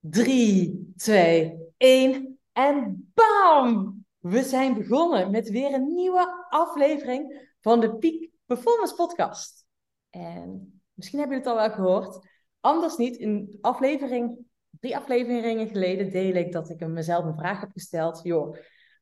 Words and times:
3, 0.00 0.92
2, 0.96 1.72
1 1.76 2.38
en 2.52 3.10
bam! 3.14 3.96
We 4.18 4.42
zijn 4.42 4.74
begonnen 4.74 5.30
met 5.30 5.50
weer 5.50 5.74
een 5.74 5.94
nieuwe 5.94 6.46
aflevering 6.48 7.48
van 7.60 7.80
de 7.80 7.96
Peak 7.96 8.28
Performance 8.46 8.94
Podcast. 8.94 9.66
En 10.10 10.80
misschien 10.92 11.18
hebben 11.18 11.36
jullie 11.36 11.52
het 11.52 11.60
al 11.60 11.68
wel 11.68 11.76
gehoord. 11.76 12.26
Anders 12.60 12.96
niet, 12.96 13.16
in 13.16 13.58
aflevering, 13.60 14.38
drie 14.80 14.96
afleveringen 14.96 15.68
geleden 15.68 16.10
deel 16.10 16.34
ik 16.34 16.52
dat 16.52 16.70
ik 16.70 16.86
mezelf 16.86 17.24
een 17.24 17.36
vraag 17.36 17.60
heb 17.60 17.70
gesteld. 17.72 18.20
Joh, 18.22 18.56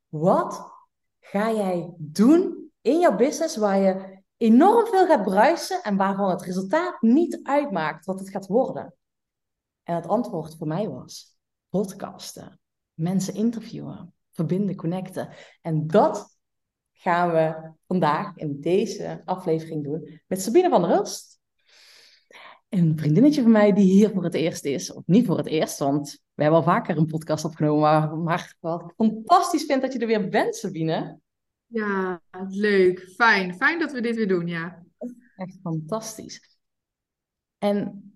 wat 0.08 0.72
ga 1.20 1.52
jij 1.52 1.94
doen 1.98 2.70
in 2.80 2.98
jouw 2.98 3.16
business 3.16 3.56
waar 3.56 3.78
je 3.78 4.22
enorm 4.36 4.86
veel 4.86 5.06
gaat 5.06 5.22
bruisen 5.22 5.82
en 5.82 5.96
waarvan 5.96 6.30
het 6.30 6.42
resultaat 6.42 7.02
niet 7.02 7.40
uitmaakt 7.42 8.04
wat 8.04 8.18
het 8.18 8.30
gaat 8.30 8.46
worden? 8.46 8.94
En 9.86 9.94
het 9.94 10.06
antwoord 10.06 10.56
voor 10.56 10.66
mij 10.66 10.88
was 10.88 11.38
podcasten, 11.68 12.60
mensen 12.94 13.34
interviewen, 13.34 14.14
verbinden, 14.32 14.76
connecten. 14.76 15.28
En 15.62 15.86
dat 15.86 16.38
gaan 16.92 17.30
we 17.30 17.72
vandaag 17.86 18.36
in 18.36 18.60
deze 18.60 19.22
aflevering 19.24 19.84
doen 19.84 20.20
met 20.26 20.42
Sabine 20.42 20.68
van 20.68 20.82
der 20.82 20.90
Rust. 20.90 21.40
Een 22.68 22.98
vriendinnetje 22.98 23.42
van 23.42 23.50
mij 23.50 23.72
die 23.72 23.92
hier 23.92 24.10
voor 24.10 24.24
het 24.24 24.34
eerst 24.34 24.64
is. 24.64 24.92
Of 24.92 25.02
niet 25.06 25.26
voor 25.26 25.36
het 25.36 25.46
eerst, 25.46 25.78
want 25.78 26.22
we 26.34 26.42
hebben 26.42 26.60
al 26.60 26.66
vaker 26.66 26.96
een 26.96 27.06
podcast 27.06 27.44
opgenomen. 27.44 27.80
Maar, 27.80 28.16
maar 28.16 28.56
wat 28.60 28.82
ik 28.82 28.92
fantastisch 28.96 29.64
vind 29.64 29.82
dat 29.82 29.92
je 29.92 29.98
er 29.98 30.06
weer 30.06 30.28
bent, 30.28 30.56
Sabine. 30.56 31.18
Ja, 31.66 32.22
leuk. 32.48 33.12
Fijn. 33.16 33.54
Fijn 33.54 33.78
dat 33.78 33.92
we 33.92 34.00
dit 34.00 34.16
weer 34.16 34.28
doen, 34.28 34.46
ja. 34.46 34.84
Echt 35.36 35.58
fantastisch. 35.62 36.58
En 37.58 38.10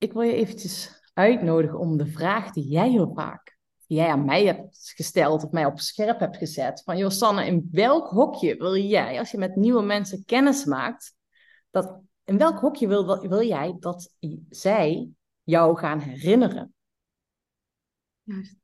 ik 0.00 0.12
wil 0.12 0.22
je 0.22 0.32
eventjes 0.32 1.02
uitnodigen 1.14 1.78
om 1.78 1.96
de 1.96 2.06
vraag 2.06 2.52
die 2.52 2.68
jij 2.68 2.90
heel 2.90 3.12
vaak, 3.14 3.58
die 3.86 3.96
jij 3.96 4.08
aan 4.08 4.24
mij 4.24 4.46
hebt 4.46 4.92
gesteld 4.96 5.44
of 5.44 5.50
mij 5.50 5.64
op 5.64 5.80
scherp 5.80 6.18
hebt 6.18 6.36
gezet, 6.36 6.82
van 6.82 6.96
Josanne, 6.96 7.46
in 7.46 7.68
welk 7.72 8.08
hokje 8.08 8.56
wil 8.56 8.76
jij, 8.76 9.18
als 9.18 9.30
je 9.30 9.38
met 9.38 9.56
nieuwe 9.56 9.82
mensen 9.82 10.24
kennis 10.24 10.64
maakt, 10.64 11.14
dat, 11.70 12.00
in 12.24 12.38
welk 12.38 12.58
hokje 12.58 12.88
wil, 12.88 13.28
wil 13.28 13.42
jij 13.42 13.76
dat 13.78 14.14
zij 14.48 15.10
jou 15.42 15.78
gaan 15.78 15.98
herinneren? 15.98 16.74
Juist. 18.22 18.56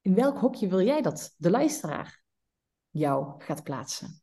In 0.00 0.14
welk 0.14 0.38
hokje 0.38 0.68
wil 0.68 0.82
jij 0.82 1.02
dat 1.02 1.34
de 1.36 1.50
luisteraar 1.50 2.22
jou 2.90 3.42
gaat 3.42 3.62
plaatsen? 3.62 4.22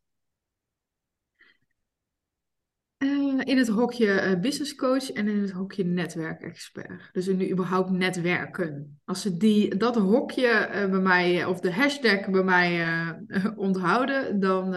Uh, 3.06 3.40
in 3.44 3.58
het 3.58 3.68
hokje 3.68 4.06
uh, 4.06 4.40
business 4.40 4.74
coach 4.74 5.12
en 5.12 5.28
in 5.28 5.40
het 5.40 5.50
hokje 5.50 5.84
netwerkexpert. 5.84 7.08
Dus 7.12 7.26
in 7.26 7.50
überhaupt 7.50 7.90
netwerken. 7.90 9.00
Als 9.04 9.22
ze 9.22 9.36
die, 9.36 9.76
dat 9.76 9.96
hokje 9.96 10.68
uh, 10.74 10.90
bij 10.90 11.00
mij, 11.00 11.44
of 11.44 11.60
de 11.60 11.72
hashtag 11.72 12.30
bij 12.30 12.42
mij 12.42 12.86
onthouden, 13.56 14.40
dan, 14.40 14.70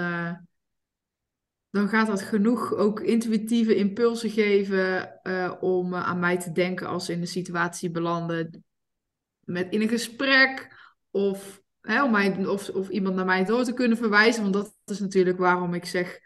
dan 1.70 1.88
gaat 1.88 2.08
dat 2.08 2.22
genoeg 2.22 2.74
ook 2.76 3.00
intuïtieve 3.00 3.76
impulsen 3.76 4.30
geven 4.30 5.20
om 5.62 5.96
aan 5.96 6.20
mij 6.20 6.38
te 6.38 6.52
denken 6.52 6.88
als 6.88 7.06
ze 7.06 7.14
in 7.14 7.20
de 7.20 7.26
situatie 7.26 7.92
belanden 7.92 8.64
met, 9.40 9.68
in 9.74 9.82
een 9.82 9.90
gesprek 9.90 10.76
of, 11.12 11.62
hè, 11.82 12.10
mij, 12.10 12.46
of, 12.46 12.70
of 12.70 12.90
iemand 12.90 13.16
naar 13.16 13.26
mij 13.26 13.46
door 13.46 13.64
te 13.64 13.74
kunnen 13.74 13.98
verwijzen. 13.98 14.42
Want 14.42 14.54
dat 14.54 14.76
is 14.86 15.00
natuurlijk 15.00 15.38
waarom 15.38 15.74
ik 15.74 15.86
zeg 15.86 16.20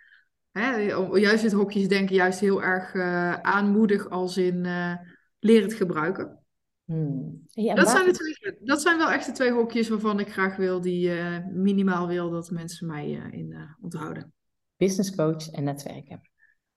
hè, 0.54 0.78
juist 1.18 1.44
het 1.44 1.52
hokjes 1.52 1.88
denken 1.88 2.16
juist 2.16 2.40
heel 2.40 2.64
erg 2.64 2.94
uh, 2.94 3.34
aanmoedig 3.34 4.10
als 4.10 4.38
in 4.38 4.64
uh, 4.64 4.96
leer 5.40 5.62
het 5.62 5.74
gebruiken. 5.74 6.38
Hmm. 6.86 7.42
Ja, 7.48 7.76
dat, 7.76 7.90
zijn 7.90 8.06
de 8.06 8.12
twee, 8.12 8.58
dat 8.60 8.82
zijn 8.82 8.98
wel 8.98 9.12
echt 9.12 9.26
de 9.26 9.32
twee 9.32 9.52
hokjes 9.52 9.90
waarvan 9.90 10.20
ik 10.20 10.32
graag 10.32 10.56
wil, 10.56 10.82
die 10.82 11.10
uh, 11.10 11.38
minimaal 11.52 12.08
wil 12.08 12.30
dat 12.30 12.52
mensen 12.52 12.88
mij 12.88 13.10
in 13.32 13.76
onthouden. 13.82 14.34
Business 14.78 15.16
coach 15.16 15.50
en 15.50 15.64
netwerken. 15.64 16.22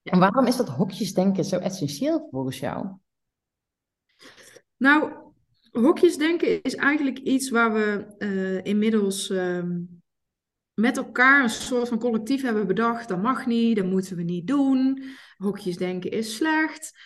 Ja. 0.03 0.12
En 0.12 0.19
waarom 0.19 0.47
is 0.47 0.56
dat 0.56 0.69
hokjesdenken 0.69 1.45
zo 1.45 1.59
essentieel 1.59 2.29
volgens 2.31 2.59
jou? 2.59 2.87
Nou, 4.77 5.12
hokjesdenken 5.71 6.62
is 6.62 6.75
eigenlijk 6.75 7.19
iets 7.19 7.50
waar 7.50 7.73
we 7.73 8.62
inmiddels 8.62 9.31
um, 9.31 10.03
met 10.76 10.97
elkaar 10.97 11.42
een 11.42 11.50
soort 11.50 11.88
van 11.88 11.98
collectief 11.98 12.42
hebben 12.42 12.66
bedacht, 12.66 13.09
dat 13.09 13.22
mag 13.22 13.47
niet, 13.47 13.76
dat 13.76 13.87
moeten 13.87 14.16
we 14.16 14.22
niet 14.22 14.47
doen, 14.47 15.03
hokjes 15.37 15.76
denken 15.76 16.10
is 16.10 16.37
slecht. 16.37 16.98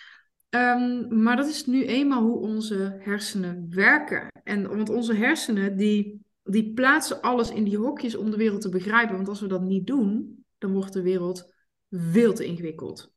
Um, 0.50 1.22
maar 1.22 1.36
dat 1.36 1.48
is 1.48 1.66
nu 1.66 1.84
eenmaal 1.84 2.22
hoe 2.22 2.38
onze 2.38 2.97
hersenen 2.98 3.66
werken. 3.70 4.28
En 4.44 4.69
want 4.69 4.88
onze 4.88 5.14
hersenen 5.14 5.76
die, 5.76 6.26
die 6.42 6.72
plaatsen 6.72 7.20
alles 7.20 7.50
in 7.50 7.64
die 7.64 7.76
hokjes 7.76 8.16
om 8.16 8.31
de 8.31 8.36
wereld 8.36 8.60
te 8.60 8.69
begrijpen. 8.69 9.16
Want 9.16 9.28
als 9.28 9.41
we 9.41 9.47
dat 9.47 9.62
niet 9.62 9.87
doen, 9.87 10.44
dan 10.58 10.72
wordt 10.72 10.92
de 10.92 11.02
wereld 11.02 11.54
veel 11.91 12.32
te 12.32 12.44
ingewikkeld. 12.44 13.12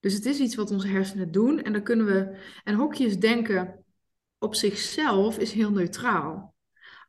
Dus 0.00 0.14
het 0.14 0.24
is 0.24 0.38
iets 0.38 0.54
wat 0.54 0.70
onze 0.70 0.88
hersenen 0.88 1.32
doen 1.32 1.62
en 1.62 1.72
dan 1.72 1.82
kunnen 1.82 2.06
we. 2.06 2.36
En 2.64 2.74
hokjes 2.74 3.18
denken 3.18 3.84
op 4.38 4.54
zichzelf 4.54 5.38
is 5.38 5.52
heel 5.52 5.70
neutraal. 5.70 6.54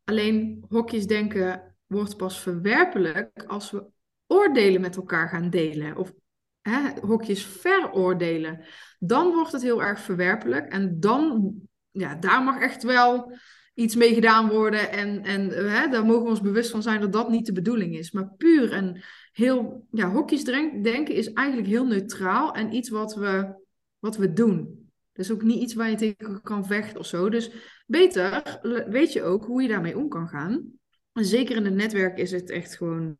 Alleen 0.03 0.65
hokjes 0.69 1.07
denken 1.07 1.72
wordt 1.93 2.17
pas 2.17 2.39
verwerpelijk 2.39 3.43
als 3.47 3.71
we 3.71 3.85
oordelen 4.27 4.81
met 4.81 4.95
elkaar 4.95 5.29
gaan 5.29 5.49
delen. 5.49 5.97
Of 5.97 6.13
hè, 6.61 6.99
hokjes 7.01 7.45
veroordelen. 7.45 8.65
Dan 8.99 9.33
wordt 9.33 9.51
het 9.51 9.61
heel 9.61 9.83
erg 9.83 9.99
verwerpelijk. 9.99 10.71
En 10.71 10.99
dan, 10.99 11.53
ja, 11.91 12.15
daar 12.15 12.43
mag 12.43 12.61
echt 12.61 12.83
wel 12.83 13.37
iets 13.73 13.95
mee 13.95 14.13
gedaan 14.13 14.49
worden. 14.49 14.91
En, 14.91 15.23
en 15.23 15.49
hè, 15.49 15.87
daar 15.87 16.05
mogen 16.05 16.23
we 16.23 16.29
ons 16.29 16.41
bewust 16.41 16.71
van 16.71 16.81
zijn 16.81 17.01
dat 17.01 17.13
dat 17.13 17.29
niet 17.29 17.45
de 17.45 17.53
bedoeling 17.53 17.95
is. 17.95 18.11
Maar 18.11 18.33
puur 18.37 18.71
en 18.71 19.03
heel, 19.31 19.87
ja, 19.91 20.09
hokjes 20.11 20.43
denken 20.43 21.15
is 21.15 21.33
eigenlijk 21.33 21.67
heel 21.67 21.85
neutraal 21.85 22.53
en 22.53 22.73
iets 22.73 22.89
wat 22.89 23.15
we, 23.15 23.55
wat 23.99 24.17
we 24.17 24.33
doen. 24.33 24.81
Dus 25.13 25.31
ook 25.31 25.43
niet 25.43 25.61
iets 25.61 25.73
waar 25.73 25.89
je 25.89 25.95
tegen 25.95 26.41
kan 26.41 26.65
vechten 26.65 26.99
of 26.99 27.05
zo. 27.05 27.29
Dus 27.29 27.51
beter 27.85 28.59
weet 28.89 29.13
je 29.13 29.23
ook 29.23 29.45
hoe 29.45 29.61
je 29.61 29.67
daarmee 29.67 29.97
om 29.97 30.09
kan 30.09 30.27
gaan. 30.27 30.81
En 31.13 31.25
zeker 31.25 31.55
in 31.55 31.65
het 31.65 31.73
netwerk 31.73 32.17
is 32.17 32.31
het 32.31 32.49
echt 32.49 32.75
gewoon, 32.75 33.17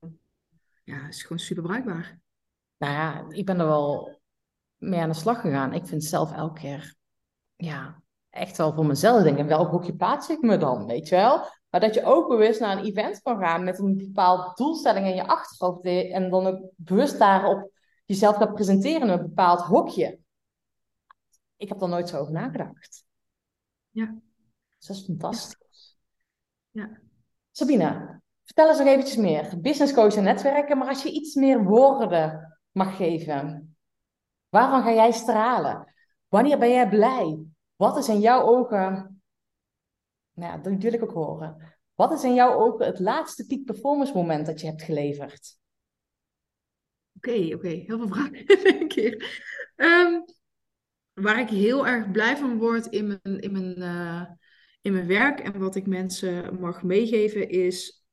ja, 0.83 1.07
is 1.07 1.21
gewoon 1.21 1.39
super 1.39 1.63
bruikbaar. 1.63 2.19
Nou 2.77 2.93
ja, 2.93 3.25
ik 3.29 3.45
ben 3.45 3.59
er 3.59 3.65
wel 3.65 4.21
mee 4.77 4.99
aan 4.99 5.09
de 5.09 5.15
slag 5.15 5.41
gegaan. 5.41 5.73
Ik 5.73 5.85
vind 5.85 6.03
zelf 6.03 6.31
elke 6.31 6.59
keer, 6.59 6.95
ja, 7.55 8.03
echt 8.29 8.57
wel 8.57 8.73
voor 8.73 8.85
mezelf 8.85 9.23
denken, 9.23 9.47
welk 9.47 9.71
hoekje 9.71 9.95
plaats 9.95 10.29
ik 10.29 10.41
me 10.41 10.57
dan, 10.57 10.85
weet 10.85 11.07
je 11.07 11.15
wel? 11.15 11.47
Maar 11.69 11.81
dat 11.81 11.93
je 11.93 12.03
ook 12.03 12.27
bewust 12.27 12.59
naar 12.59 12.77
een 12.77 12.83
event 12.83 13.21
kan 13.21 13.39
gaan 13.39 13.63
met 13.63 13.79
een 13.79 13.97
bepaald 13.97 14.57
doelstelling 14.57 15.07
in 15.07 15.15
je 15.15 15.27
achterhoofd 15.27 15.85
en 15.85 16.29
dan 16.29 16.47
ook 16.47 16.71
bewust 16.75 17.19
daarop 17.19 17.71
jezelf 18.05 18.35
gaat 18.35 18.53
presenteren 18.53 19.01
in 19.01 19.09
een 19.09 19.21
bepaald 19.21 19.61
hokje. 19.61 20.19
Ik 21.55 21.69
heb 21.69 21.81
er 21.81 21.89
nooit 21.89 22.09
zo 22.09 22.17
over 22.17 22.33
nagedacht. 22.33 23.05
Ja. 23.89 24.15
Dus 24.77 24.87
dat 24.87 24.95
is 24.95 25.05
fantastisch. 25.05 25.97
ja. 26.71 27.02
Sabine, 27.55 28.21
vertel 28.43 28.69
eens 28.69 28.77
nog 28.77 28.87
eventjes 28.87 29.15
meer. 29.15 29.59
Business 29.61 29.93
coach 29.93 30.15
en 30.15 30.23
netwerken, 30.23 30.77
maar 30.77 30.87
als 30.87 31.03
je 31.03 31.11
iets 31.11 31.35
meer 31.35 31.63
woorden 31.63 32.57
mag 32.71 32.95
geven. 32.95 33.75
Waarvan 34.49 34.83
ga 34.83 34.93
jij 34.93 35.11
stralen? 35.11 35.93
Wanneer 36.27 36.57
ben 36.57 36.69
jij 36.69 36.89
blij? 36.89 37.39
Wat 37.75 37.97
is 37.97 38.09
in 38.09 38.19
jouw 38.19 38.41
ogen... 38.41 39.21
Nou, 40.31 40.61
dat 40.61 40.81
wil 40.81 40.93
ik 40.93 41.03
ook 41.03 41.13
horen. 41.13 41.77
Wat 41.93 42.11
is 42.11 42.23
in 42.23 42.33
jouw 42.33 42.53
ogen 42.53 42.85
het 42.85 42.99
laatste 42.99 43.45
peak 43.45 43.65
performance 43.65 44.13
moment 44.13 44.45
dat 44.45 44.61
je 44.61 44.67
hebt 44.67 44.83
geleverd? 44.83 45.57
Oké, 47.15 47.53
oké. 47.55 47.67
Heel 47.67 47.97
veel 47.97 48.07
vragen 48.07 48.45
in 48.57 48.63
één 48.63 48.87
keer. 48.87 49.41
Ehm, 49.75 50.21
waar 51.13 51.39
ik 51.39 51.49
heel 51.49 51.87
erg 51.87 52.11
blij 52.11 52.37
van 52.37 52.57
word 52.57 52.85
in 52.85 53.07
mijn, 53.07 53.39
in 53.39 53.51
mijn 53.51 53.79
uh, 53.79 54.25
in 54.83 54.93
mijn 54.93 55.07
werk 55.07 55.39
en 55.39 55.59
wat 55.59 55.75
ik 55.75 55.87
mensen 55.87 56.59
mag 56.59 56.83
meegeven 56.83 57.49
is. 57.49 58.05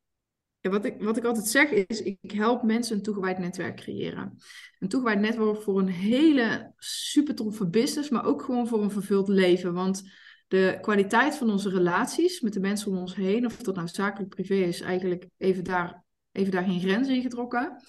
wat, 0.61 0.85
ik, 0.85 1.03
wat 1.03 1.17
ik 1.17 1.25
altijd 1.25 1.47
zeg 1.47 1.71
is, 1.71 2.03
ik 2.03 2.31
help 2.31 2.63
mensen 2.63 2.97
een 2.97 3.03
toegewijd 3.03 3.39
netwerk 3.39 3.77
creëren. 3.77 4.37
Een 4.79 4.89
toegewijd 4.89 5.21
netwerk 5.21 5.63
voor 5.63 5.79
een 5.79 5.89
hele 5.89 6.73
super 6.77 7.35
toffe 7.35 7.69
business, 7.69 8.09
maar 8.09 8.25
ook 8.25 8.43
gewoon 8.43 8.67
voor 8.67 8.83
een 8.83 8.91
vervuld 8.91 9.29
leven. 9.29 9.73
Want 9.73 10.03
de 10.49 10.79
kwaliteit 10.81 11.37
van 11.37 11.51
onze 11.51 11.71
relaties 11.71 12.41
met 12.41 12.53
de 12.53 12.61
mensen 12.61 12.91
om 12.91 12.99
ons 12.99 13.15
heen, 13.15 13.47
of 13.47 13.57
dat 13.57 13.75
nou 13.75 13.89
zakelijk 13.89 14.35
privé 14.35 14.55
is, 14.55 14.81
eigenlijk 14.81 15.27
even 15.37 15.65
daar, 15.65 16.05
even 16.33 16.53
daar 16.53 16.65
geen 16.65 16.81
grenzen 16.81 17.15
in 17.15 17.23
getrokken. 17.23 17.83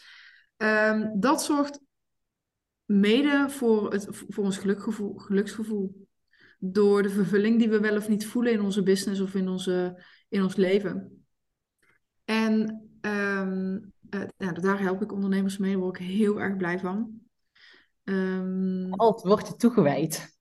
Ehm, 0.58 1.20
dat 1.20 1.44
zorgt 1.44 1.80
mede 2.86 3.46
voor, 3.50 3.92
het, 3.92 4.08
voor 4.10 4.44
ons 4.44 4.58
geluksgevoel 5.16 6.08
door 6.64 7.02
de 7.02 7.10
vervulling 7.10 7.60
die 7.60 7.70
we 7.70 7.80
wel 7.80 7.96
of 7.96 8.10
niet 8.10 8.28
voelen 8.28 8.52
in 8.52 8.62
onze 8.62 8.84
business 8.84 9.20
of 9.20 9.36
in, 9.36 9.48
onze, 9.48 10.04
in 10.30 10.44
ons 10.44 10.56
leven. 10.56 11.26
En 12.26 12.82
um, 13.02 13.94
uh, 14.10 14.54
daar 14.54 14.80
help 14.80 15.02
ik 15.02 15.12
ondernemers 15.12 15.58
mee, 15.58 15.72
daar 15.72 15.82
word 15.82 16.00
ik 16.00 16.06
heel 16.06 16.42
erg 16.42 16.56
blij 16.58 16.80
van. 16.80 17.20
Um, 18.04 18.94
Alt 18.94 19.22
wordt 19.22 19.48
je 19.48 19.56
toegewijd. 19.56 20.40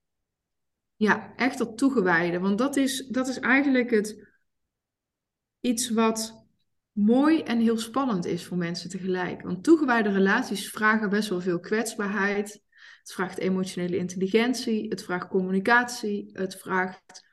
Ja, 0.96 1.34
echt 1.36 1.58
dat 1.58 1.78
toegewijde. 1.78 2.38
Want 2.38 2.58
dat 2.58 2.76
is, 2.76 3.06
dat 3.06 3.28
is 3.28 3.38
eigenlijk 3.38 3.90
het, 3.90 4.28
iets 5.60 5.90
wat 5.90 6.46
mooi 6.92 7.42
en 7.42 7.58
heel 7.58 7.78
spannend 7.78 8.24
is 8.24 8.44
voor 8.44 8.56
mensen 8.56 8.90
tegelijk. 8.90 9.42
Want 9.42 9.64
toegewijde 9.64 10.10
relaties 10.10 10.70
vragen 10.70 11.10
best 11.10 11.28
wel 11.28 11.40
veel 11.40 11.60
kwetsbaarheid. 11.60 12.62
Het 13.00 13.12
vraagt 13.12 13.38
emotionele 13.38 13.96
intelligentie, 13.96 14.88
het 14.88 15.02
vraagt 15.02 15.28
communicatie, 15.28 16.30
het 16.32 16.56
vraagt 16.56 17.28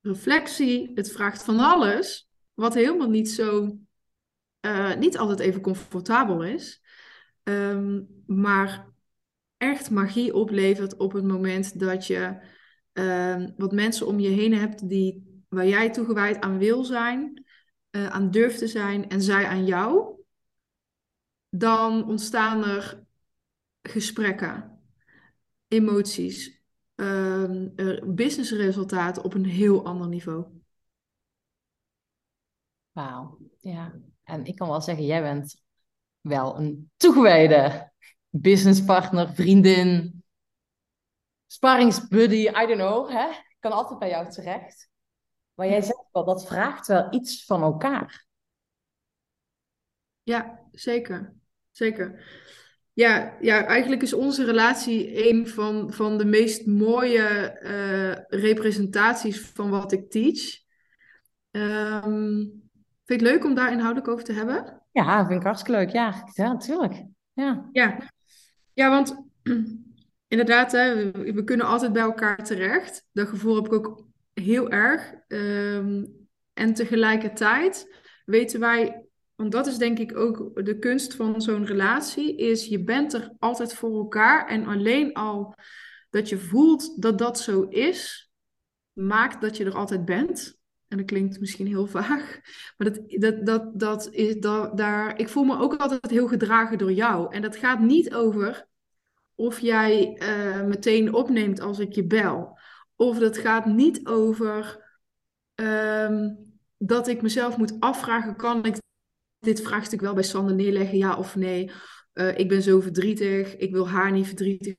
reflectie, 0.00 0.90
het 0.94 1.12
vraagt 1.12 1.42
van 1.42 1.58
alles, 1.58 2.30
wat 2.54 2.74
helemaal 2.74 3.08
niet 3.08 3.30
zo, 3.30 3.78
uh, 4.66 4.94
niet 4.94 5.18
altijd 5.18 5.38
even 5.38 5.60
comfortabel 5.60 6.44
is, 6.44 6.82
um, 7.42 8.08
maar 8.26 8.90
echt 9.56 9.90
magie 9.90 10.34
oplevert 10.34 10.96
op 10.96 11.12
het 11.12 11.24
moment 11.24 11.78
dat 11.78 12.06
je 12.06 12.50
uh, 12.92 13.46
wat 13.56 13.72
mensen 13.72 14.06
om 14.06 14.20
je 14.20 14.28
heen 14.28 14.54
hebt 14.54 14.88
die, 14.88 15.42
waar 15.48 15.66
jij 15.66 15.90
toegewijd 15.90 16.40
aan 16.40 16.58
wil 16.58 16.84
zijn, 16.84 17.44
uh, 17.90 18.06
aan 18.06 18.30
durft 18.30 18.58
te 18.58 18.66
zijn 18.66 19.08
en 19.08 19.22
zij 19.22 19.46
aan 19.46 19.64
jou, 19.64 20.20
dan 21.48 22.06
ontstaan 22.06 22.64
er 22.64 23.04
gesprekken, 23.82 24.71
emoties, 25.72 26.60
uh, 26.96 28.00
businessresultaten 28.04 29.24
op 29.24 29.34
een 29.34 29.44
heel 29.44 29.84
ander 29.84 30.08
niveau. 30.08 30.46
Wauw, 32.92 33.38
ja. 33.60 34.00
En 34.22 34.44
ik 34.44 34.56
kan 34.56 34.68
wel 34.68 34.80
zeggen, 34.80 35.04
jij 35.04 35.22
bent 35.22 35.62
wel 36.20 36.58
een 36.58 36.90
toegewijde 36.96 37.92
businesspartner, 38.28 39.34
vriendin, 39.34 40.22
sparringsbuddy, 41.46 42.48
I 42.48 42.66
don't 42.66 42.74
know. 42.74 43.10
Hè? 43.10 43.28
Ik 43.28 43.56
kan 43.60 43.72
altijd 43.72 43.98
bij 43.98 44.08
jou 44.08 44.30
terecht. 44.30 44.90
Maar 45.54 45.66
jij 45.66 45.80
zegt 45.80 46.08
wel, 46.12 46.24
dat 46.24 46.46
vraagt 46.46 46.86
wel 46.86 47.14
iets 47.14 47.44
van 47.44 47.62
elkaar. 47.62 48.26
Ja, 50.22 50.68
zeker. 50.70 51.34
Zeker. 51.70 52.24
Ja, 52.94 53.36
ja, 53.40 53.64
eigenlijk 53.64 54.02
is 54.02 54.12
onze 54.12 54.44
relatie 54.44 55.28
een 55.30 55.48
van, 55.48 55.92
van 55.92 56.18
de 56.18 56.24
meest 56.24 56.66
mooie 56.66 57.58
uh, 57.62 58.40
representaties 58.40 59.40
van 59.40 59.70
wat 59.70 59.92
ik 59.92 60.10
teach. 60.10 60.60
Um, 61.50 62.62
vind 63.04 63.20
je 63.20 63.26
het 63.26 63.34
leuk 63.36 63.44
om 63.44 63.54
daar 63.54 63.72
inhoudelijk 63.72 64.08
over 64.08 64.24
te 64.24 64.32
hebben? 64.32 64.82
Ja, 64.90 65.26
vind 65.26 65.38
ik 65.38 65.46
hartstikke 65.46 65.78
leuk. 65.78 65.90
Ja, 65.90 66.28
ja 66.32 66.52
natuurlijk. 66.52 67.04
Ja. 67.32 67.68
Ja. 67.72 68.10
ja, 68.72 68.90
want 68.90 69.24
inderdaad, 70.28 70.72
hè, 70.72 71.10
we, 71.10 71.32
we, 71.32 71.44
kunnen 71.44 71.66
altijd 71.66 71.92
bij 71.92 72.02
elkaar 72.02 72.44
terecht. 72.44 73.06
Dat 73.12 73.28
gevoel 73.28 73.54
heb 73.54 73.66
ik 73.66 73.72
ook 73.72 74.06
heel 74.34 74.70
erg. 74.70 75.14
Um, 75.28 76.20
en 76.52 76.74
tegelijkertijd 76.74 77.96
weten 78.24 78.60
wij 78.60 79.01
want 79.42 79.54
dat 79.54 79.66
is 79.66 79.78
denk 79.78 79.98
ik 79.98 80.16
ook 80.16 80.64
de 80.64 80.78
kunst 80.78 81.14
van 81.14 81.40
zo'n 81.40 81.66
relatie, 81.66 82.36
is 82.36 82.66
je 82.66 82.82
bent 82.82 83.12
er 83.12 83.32
altijd 83.38 83.74
voor 83.74 83.98
elkaar 83.98 84.48
en 84.48 84.66
alleen 84.66 85.12
al 85.12 85.54
dat 86.10 86.28
je 86.28 86.38
voelt 86.38 87.02
dat 87.02 87.18
dat 87.18 87.40
zo 87.40 87.62
is, 87.62 88.30
maakt 88.92 89.40
dat 89.40 89.56
je 89.56 89.64
er 89.64 89.74
altijd 89.74 90.04
bent. 90.04 90.58
En 90.88 90.96
dat 90.96 91.06
klinkt 91.06 91.40
misschien 91.40 91.66
heel 91.66 91.86
vaag, 91.86 92.40
maar 92.76 92.92
dat, 92.92 93.20
dat, 93.20 93.46
dat, 93.46 93.80
dat 93.80 94.08
is 94.12 94.38
daar. 94.74 95.18
Ik 95.18 95.28
voel 95.28 95.44
me 95.44 95.58
ook 95.58 95.74
altijd 95.74 96.10
heel 96.10 96.28
gedragen 96.28 96.78
door 96.78 96.92
jou. 96.92 97.34
En 97.34 97.42
dat 97.42 97.56
gaat 97.56 97.80
niet 97.80 98.14
over 98.14 98.66
of 99.34 99.60
jij 99.60 100.18
uh, 100.22 100.62
meteen 100.62 101.14
opneemt 101.14 101.60
als 101.60 101.78
ik 101.78 101.92
je 101.92 102.06
bel. 102.06 102.58
Of 102.96 103.18
dat 103.18 103.38
gaat 103.38 103.66
niet 103.66 104.06
over 104.06 104.84
um, 105.54 106.38
dat 106.78 107.08
ik 107.08 107.22
mezelf 107.22 107.56
moet 107.56 107.76
afvragen: 107.80 108.36
kan 108.36 108.64
ik 108.64 108.80
dit 109.42 109.62
vraagstuk 109.62 110.00
wel 110.00 110.14
bij 110.14 110.22
Sander 110.22 110.54
neerleggen, 110.54 110.98
ja 110.98 111.16
of 111.16 111.36
nee. 111.36 111.70
Uh, 112.14 112.38
ik 112.38 112.48
ben 112.48 112.62
zo 112.62 112.80
verdrietig, 112.80 113.56
ik 113.56 113.72
wil 113.72 113.88
haar 113.88 114.12
niet 114.12 114.26
verdrietig 114.26 114.74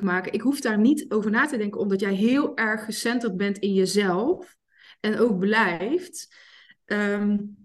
maken. 0.00 0.32
Ik 0.32 0.40
hoef 0.40 0.60
daar 0.60 0.78
niet 0.78 1.10
over 1.10 1.30
na 1.30 1.46
te 1.46 1.56
denken, 1.56 1.80
omdat 1.80 2.00
jij 2.00 2.14
heel 2.14 2.56
erg 2.56 2.84
gecenterd 2.84 3.36
bent 3.36 3.58
in 3.58 3.74
jezelf 3.74 4.56
en 5.00 5.18
ook 5.18 5.38
blijft. 5.38 6.36
Um, 6.84 7.56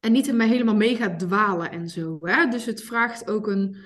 en 0.00 0.12
niet 0.12 0.32
mij 0.32 0.48
helemaal 0.48 0.76
mee 0.76 0.96
gaat 0.96 1.18
dwalen 1.18 1.70
en 1.70 1.88
zo. 1.88 2.18
Hè? 2.20 2.48
Dus 2.48 2.64
het 2.64 2.82
vraagt 2.82 3.30
ook 3.30 3.46
een, 3.46 3.76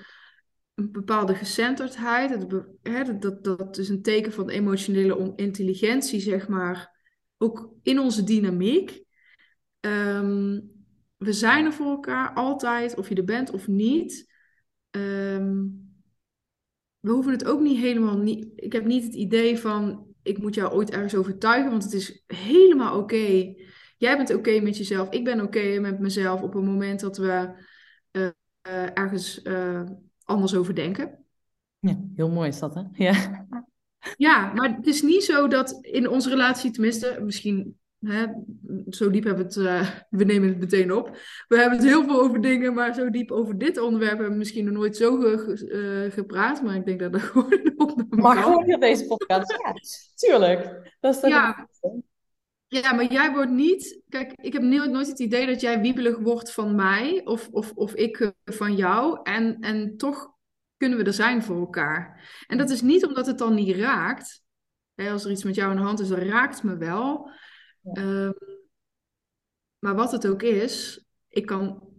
een 0.73 0.91
bepaalde 0.91 1.35
gecenterdheid. 1.35 2.29
Het, 2.29 2.65
hè, 2.81 3.17
dat, 3.17 3.43
dat 3.43 3.77
is 3.77 3.89
een 3.89 4.01
teken 4.01 4.31
van 4.31 4.49
emotionele 4.49 5.33
intelligentie, 5.35 6.19
zeg 6.19 6.47
maar. 6.47 7.01
Ook 7.37 7.73
in 7.81 7.99
onze 7.99 8.23
dynamiek. 8.23 9.03
Um, 9.79 10.72
we 11.23 11.33
zijn 11.33 11.65
er 11.65 11.73
voor 11.73 11.89
elkaar 11.89 12.33
altijd, 12.33 12.95
of 12.95 13.09
je 13.09 13.15
er 13.15 13.23
bent 13.23 13.51
of 13.51 13.67
niet. 13.67 14.31
Um, 14.91 15.81
we 16.99 17.11
hoeven 17.11 17.31
het 17.31 17.45
ook 17.45 17.59
niet 17.59 17.79
helemaal 17.79 18.17
niet. 18.17 18.47
Ik 18.55 18.73
heb 18.73 18.85
niet 18.85 19.03
het 19.03 19.13
idee 19.13 19.59
van 19.59 20.07
ik 20.21 20.37
moet 20.37 20.55
jou 20.55 20.73
ooit 20.73 20.91
ergens 20.91 21.15
overtuigen, 21.15 21.71
want 21.71 21.83
het 21.83 21.93
is 21.93 22.23
helemaal 22.27 22.97
oké. 22.97 23.53
Jij 23.97 24.17
bent 24.17 24.33
oké 24.33 24.59
met 24.59 24.77
jezelf, 24.77 25.09
ik 25.09 25.23
ben 25.23 25.41
oké 25.41 25.79
met 25.79 25.99
mezelf 25.99 26.41
op 26.41 26.53
het 26.53 26.63
moment 26.63 26.99
dat 26.99 27.17
we 27.17 27.65
uh, 28.11 28.29
ergens 28.93 29.43
uh, 29.43 29.83
anders 30.23 30.55
over 30.55 30.75
denken. 30.75 31.25
Ja, 31.79 31.99
heel 32.15 32.29
mooi 32.29 32.47
is 32.47 32.59
dat, 32.59 32.75
hè? 32.75 32.81
Ja. 32.93 33.45
Ja, 34.17 34.53
maar 34.53 34.75
het 34.75 34.87
is 34.87 35.01
niet 35.01 35.23
zo 35.23 35.47
dat 35.47 35.77
in 35.81 36.09
onze 36.09 36.29
relatie, 36.29 36.71
tenminste, 36.71 37.19
misschien 37.23 37.77
Hè, 38.03 38.25
zo 38.89 39.09
diep 39.09 39.23
hebben 39.23 39.47
we 39.47 39.59
het, 39.59 39.83
uh, 39.83 39.89
we 40.19 40.23
nemen 40.23 40.49
het 40.49 40.59
meteen 40.59 40.91
op. 40.91 41.17
We 41.47 41.57
hebben 41.57 41.77
het 41.77 41.87
heel 41.87 42.03
veel 42.03 42.21
over 42.21 42.41
dingen, 42.41 42.73
maar 42.73 42.93
zo 42.93 43.09
diep 43.09 43.31
over 43.31 43.57
dit 43.57 43.77
onderwerp 43.77 44.11
hebben 44.11 44.31
we 44.31 44.37
misschien 44.37 44.65
nog 44.65 44.73
nooit 44.73 44.97
zo 44.97 45.17
ge, 45.17 46.05
uh, 46.05 46.13
gepraat. 46.13 46.61
Maar 46.61 46.75
ik 46.75 46.85
denk 46.85 46.99
dat 46.99 47.11
dat 47.11 47.21
gewoon 47.31 47.71
op 47.75 48.05
Maar 48.09 48.37
gewoon 48.37 48.65
in 48.65 48.79
deze 48.79 49.05
podcast, 49.05 49.51
ja, 49.51 49.73
tuurlijk. 50.15 50.91
Dat 50.99 51.15
is 51.15 51.29
ja. 51.29 51.69
ja, 52.67 52.93
maar 52.93 53.11
jij 53.11 53.31
wordt 53.31 53.51
niet... 53.51 54.01
Kijk, 54.09 54.33
ik 54.35 54.53
heb 54.53 54.61
nooit 54.61 55.07
het 55.07 55.19
idee 55.19 55.45
dat 55.45 55.61
jij 55.61 55.81
wiebelig 55.81 56.17
wordt 56.17 56.51
van 56.51 56.75
mij 56.75 57.21
of, 57.25 57.49
of, 57.51 57.71
of 57.71 57.93
ik 57.93 58.19
eh, 58.19 58.29
van 58.45 58.75
jou. 58.75 59.19
En, 59.23 59.57
en 59.59 59.97
toch 59.97 60.31
kunnen 60.77 60.97
we 60.97 61.03
er 61.03 61.13
zijn 61.13 61.43
voor 61.43 61.59
elkaar. 61.59 62.29
En 62.47 62.57
dat 62.57 62.69
is 62.69 62.81
niet 62.81 63.05
omdat 63.05 63.25
het 63.25 63.37
dan 63.37 63.53
niet 63.53 63.75
raakt. 63.75 64.41
Hè, 64.95 65.11
als 65.11 65.25
er 65.25 65.31
iets 65.31 65.43
met 65.43 65.55
jou 65.55 65.69
aan 65.69 65.77
de 65.77 65.83
hand 65.83 65.99
is, 65.99 66.07
dan 66.07 66.19
raakt 66.19 66.55
het 66.55 66.63
me 66.63 66.77
wel... 66.77 67.31
Ehm, 67.83 68.31
maar 69.79 69.95
wat 69.95 70.11
het 70.11 70.27
ook 70.27 70.41
is, 70.41 71.05
ik 71.27 71.45
kan 71.45 71.91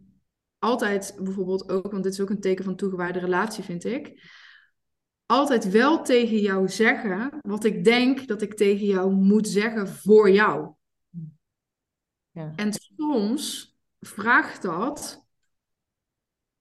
altijd 0.58 1.16
bijvoorbeeld 1.22 1.68
ook, 1.68 1.90
want 1.90 2.04
dit 2.04 2.12
is 2.12 2.20
ook 2.20 2.30
een 2.30 2.40
teken 2.40 2.64
van 2.64 2.76
toegewijde 2.76 3.18
relatie, 3.18 3.64
vind 3.64 3.84
ik. 3.84 4.32
Altijd 5.26 5.70
wel 5.70 6.02
tegen 6.02 6.38
jou 6.38 6.68
zeggen 6.68 7.38
wat 7.40 7.64
ik 7.64 7.84
denk 7.84 8.26
dat 8.26 8.42
ik 8.42 8.54
tegen 8.54 8.86
jou 8.86 9.12
moet 9.12 9.48
zeggen 9.48 9.88
voor 9.88 10.30
jou. 10.30 10.74
Ja. 12.30 12.52
En 12.56 12.72
soms 12.72 13.76
vraagt 14.00 14.62
dat 14.62 15.26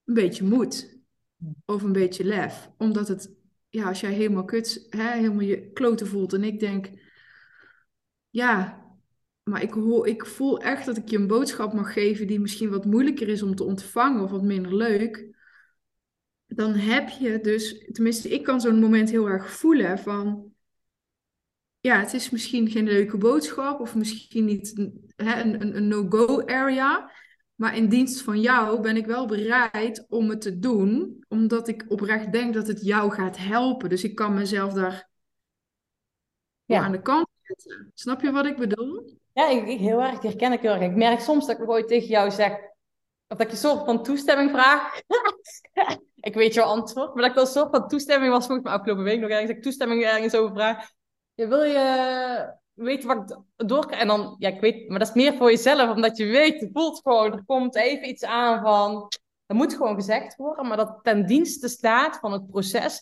een 0.04 0.14
beetje 0.14 0.44
moed 0.44 1.02
of 1.66 1.84
een 1.84 1.92
beetje 1.92 2.24
lef. 2.24 2.70
Omdat 2.78 3.08
het, 3.08 3.36
ja, 3.70 3.88
als 3.88 4.00
jij 4.00 4.14
helemaal 4.14 4.46
kut, 4.46 4.88
hè, 4.90 5.12
helemaal 5.12 5.40
je 5.40 5.72
kloten 5.72 6.08
voelt 6.08 6.34
en 6.34 6.44
ik 6.44 6.60
denk, 6.60 6.90
ja, 8.30 8.83
maar 9.44 9.62
ik, 9.62 9.72
hoor, 9.72 10.08
ik 10.08 10.26
voel 10.26 10.62
echt 10.62 10.86
dat 10.86 10.98
ik 10.98 11.10
je 11.10 11.18
een 11.18 11.28
boodschap 11.28 11.74
mag 11.74 11.94
geven 11.94 12.28
die 12.28 12.40
misschien 12.40 12.70
wat 12.70 12.86
moeilijker 12.86 13.28
is 13.28 13.42
om 13.42 13.56
te 13.56 13.64
ontvangen 13.64 14.24
of 14.24 14.32
wat 14.32 14.44
minder 14.44 14.76
leuk. 14.76 15.32
Dan 16.48 16.74
heb 16.74 17.10
je 17.10 17.40
dus, 17.40 17.90
tenminste, 17.92 18.30
ik 18.30 18.44
kan 18.44 18.62
zo'n 18.62 18.80
moment 18.80 19.10
heel 19.10 19.30
erg 19.30 19.52
voelen 19.52 20.00
van, 20.00 20.54
ja, 21.80 22.00
het 22.00 22.14
is 22.14 22.30
misschien 22.30 22.70
geen 22.70 22.86
leuke 22.86 23.18
boodschap 23.18 23.80
of 23.80 23.96
misschien 23.96 24.46
niet 24.46 24.92
hè, 25.16 25.42
een, 25.42 25.62
een, 25.62 25.76
een 25.76 25.88
no-go 25.88 26.46
area. 26.46 27.12
Maar 27.56 27.76
in 27.76 27.90
dienst 27.90 28.22
van 28.22 28.42
jou 28.42 28.82
ben 28.82 28.98
ik 28.98 29.06
wel 29.06 29.26
bereid 29.26 30.06
om 30.10 30.30
het 30.30 30.42
te 30.42 30.60
doen, 30.60 31.24
omdat 31.28 31.68
ik 31.68 31.86
oprecht 31.88 32.32
denk 32.32 32.54
dat 32.54 32.68
het 32.68 32.82
jou 32.82 33.12
gaat 33.12 33.38
helpen. 33.38 33.90
Dus 33.90 34.04
ik 34.04 34.16
kan 34.16 34.34
mezelf 34.34 34.74
daar 34.74 35.10
ja. 36.66 36.84
aan 36.84 36.92
de 36.92 37.02
kant 37.02 37.28
zetten. 37.42 37.92
Snap 37.94 38.22
je 38.22 38.32
wat 38.32 38.46
ik 38.46 38.58
bedoel? 38.58 39.22
Ja, 39.34 39.50
ik, 39.50 39.80
heel 39.80 40.02
erg, 40.02 40.22
herken 40.22 40.52
ik 40.52 40.62
heel 40.62 40.72
erg. 40.72 40.82
Ik 40.82 40.96
merk 40.96 41.20
soms 41.20 41.48
dat 41.48 41.60
ik 41.60 41.70
ooit 41.70 41.88
tegen 41.88 42.08
jou 42.08 42.32
zeg, 42.32 42.52
of 43.28 43.38
dat 43.38 43.42
ik 43.42 43.50
je 43.50 43.58
soort 43.58 43.86
van 43.86 44.04
toestemming 44.04 44.50
vraag. 44.52 45.00
ik 46.16 46.34
weet 46.34 46.54
jouw 46.54 46.66
antwoord, 46.66 47.14
maar 47.14 47.22
dat 47.22 47.32
ik 47.32 47.38
dan 47.38 47.48
soort 47.48 47.76
van 47.76 47.88
toestemming 47.88 48.32
was 48.32 48.46
volgens 48.46 48.68
mij 48.68 48.78
afgelopen 48.78 49.04
week 49.04 49.20
nog 49.20 49.30
ergens, 49.30 49.48
dat 49.48 49.58
ik 49.58 49.64
toestemming 49.64 50.04
ergens 50.04 50.36
over 50.36 50.54
vraag. 50.54 50.90
Je 51.34 51.48
wil 51.48 51.64
je 51.64 52.54
weten 52.74 53.08
wat 53.08 53.32
ik 53.32 53.68
door 53.68 53.86
En 53.86 54.08
dan, 54.08 54.36
ja, 54.40 54.50
ik 54.50 54.62
weet, 54.62 54.90
maar 54.90 55.00
dat 55.00 55.08
is 55.08 55.14
meer 55.14 55.34
voor 55.34 55.50
jezelf, 55.50 55.96
omdat 55.96 56.18
je 56.18 56.26
weet, 56.26 56.60
je 56.60 56.70
voelt 56.74 57.02
gewoon, 57.04 57.32
er 57.34 57.46
komt 57.46 57.76
even 57.76 58.10
iets 58.10 58.24
aan 58.24 58.62
van, 58.62 59.12
dat 59.46 59.58
moet 59.58 59.74
gewoon 59.74 59.96
gezegd 59.96 60.36
worden, 60.36 60.68
maar 60.68 60.78
dat 60.78 61.00
ten 61.02 61.26
dienste 61.26 61.68
staat 61.68 62.18
van 62.20 62.32
het 62.32 62.50
proces 62.50 63.02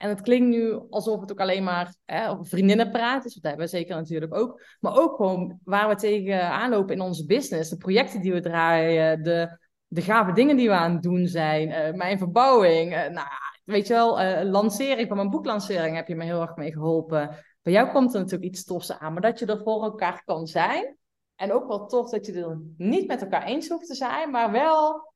En 0.00 0.08
het 0.08 0.20
klinkt 0.20 0.48
nu 0.48 0.80
alsof 0.90 1.20
het 1.20 1.32
ook 1.32 1.40
alleen 1.40 1.64
maar 1.64 1.94
hè, 2.04 2.44
vriendinnenpraat 2.44 3.24
is. 3.24 3.34
Dat 3.34 3.42
hebben 3.42 3.64
we 3.64 3.76
zeker 3.76 3.96
natuurlijk 3.96 4.34
ook. 4.34 4.62
Maar 4.80 4.96
ook 4.96 5.16
gewoon 5.16 5.58
waar 5.64 5.88
we 5.88 5.94
tegen 5.94 6.42
aanlopen 6.42 6.94
in 6.94 7.00
onze 7.00 7.26
business. 7.26 7.70
De 7.70 7.76
projecten 7.76 8.20
die 8.20 8.32
we 8.32 8.40
draaien. 8.40 9.22
De, 9.22 9.58
de 9.86 10.02
gave 10.02 10.32
dingen 10.32 10.56
die 10.56 10.68
we 10.68 10.74
aan 10.74 10.92
het 10.92 11.02
doen 11.02 11.26
zijn. 11.26 11.68
Uh, 11.68 11.92
mijn 11.98 12.18
verbouwing. 12.18 12.92
Uh, 12.92 13.08
nou, 13.08 13.26
weet 13.64 13.86
je 13.86 13.92
wel, 13.92 14.22
uh, 14.22 14.42
lancering 14.42 15.08
van 15.08 15.16
mijn 15.16 15.30
boeklancering 15.30 15.96
heb 15.96 16.08
je 16.08 16.16
me 16.16 16.24
heel 16.24 16.40
erg 16.40 16.56
mee 16.56 16.72
geholpen. 16.72 17.44
Bij 17.62 17.72
jou 17.72 17.90
komt 17.90 18.14
er 18.14 18.20
natuurlijk 18.20 18.50
iets 18.50 18.64
tofs 18.64 18.98
aan. 18.98 19.12
Maar 19.12 19.22
dat 19.22 19.38
je 19.38 19.46
er 19.46 19.62
voor 19.62 19.82
elkaar 19.82 20.22
kan 20.24 20.46
zijn. 20.46 20.96
En 21.34 21.52
ook 21.52 21.68
wel 21.68 21.86
tof 21.86 22.10
dat 22.10 22.26
je 22.26 22.32
er 22.32 22.60
niet 22.76 23.06
met 23.06 23.22
elkaar 23.22 23.44
eens 23.44 23.68
hoeft 23.68 23.86
te 23.86 23.94
zijn. 23.94 24.30
Maar 24.30 24.50
wel 24.50 25.12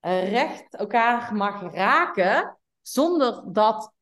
recht 0.00 0.74
elkaar 0.74 1.34
mag 1.34 1.72
raken. 1.74 2.58
Zonder 2.82 3.52
dat 3.52 3.94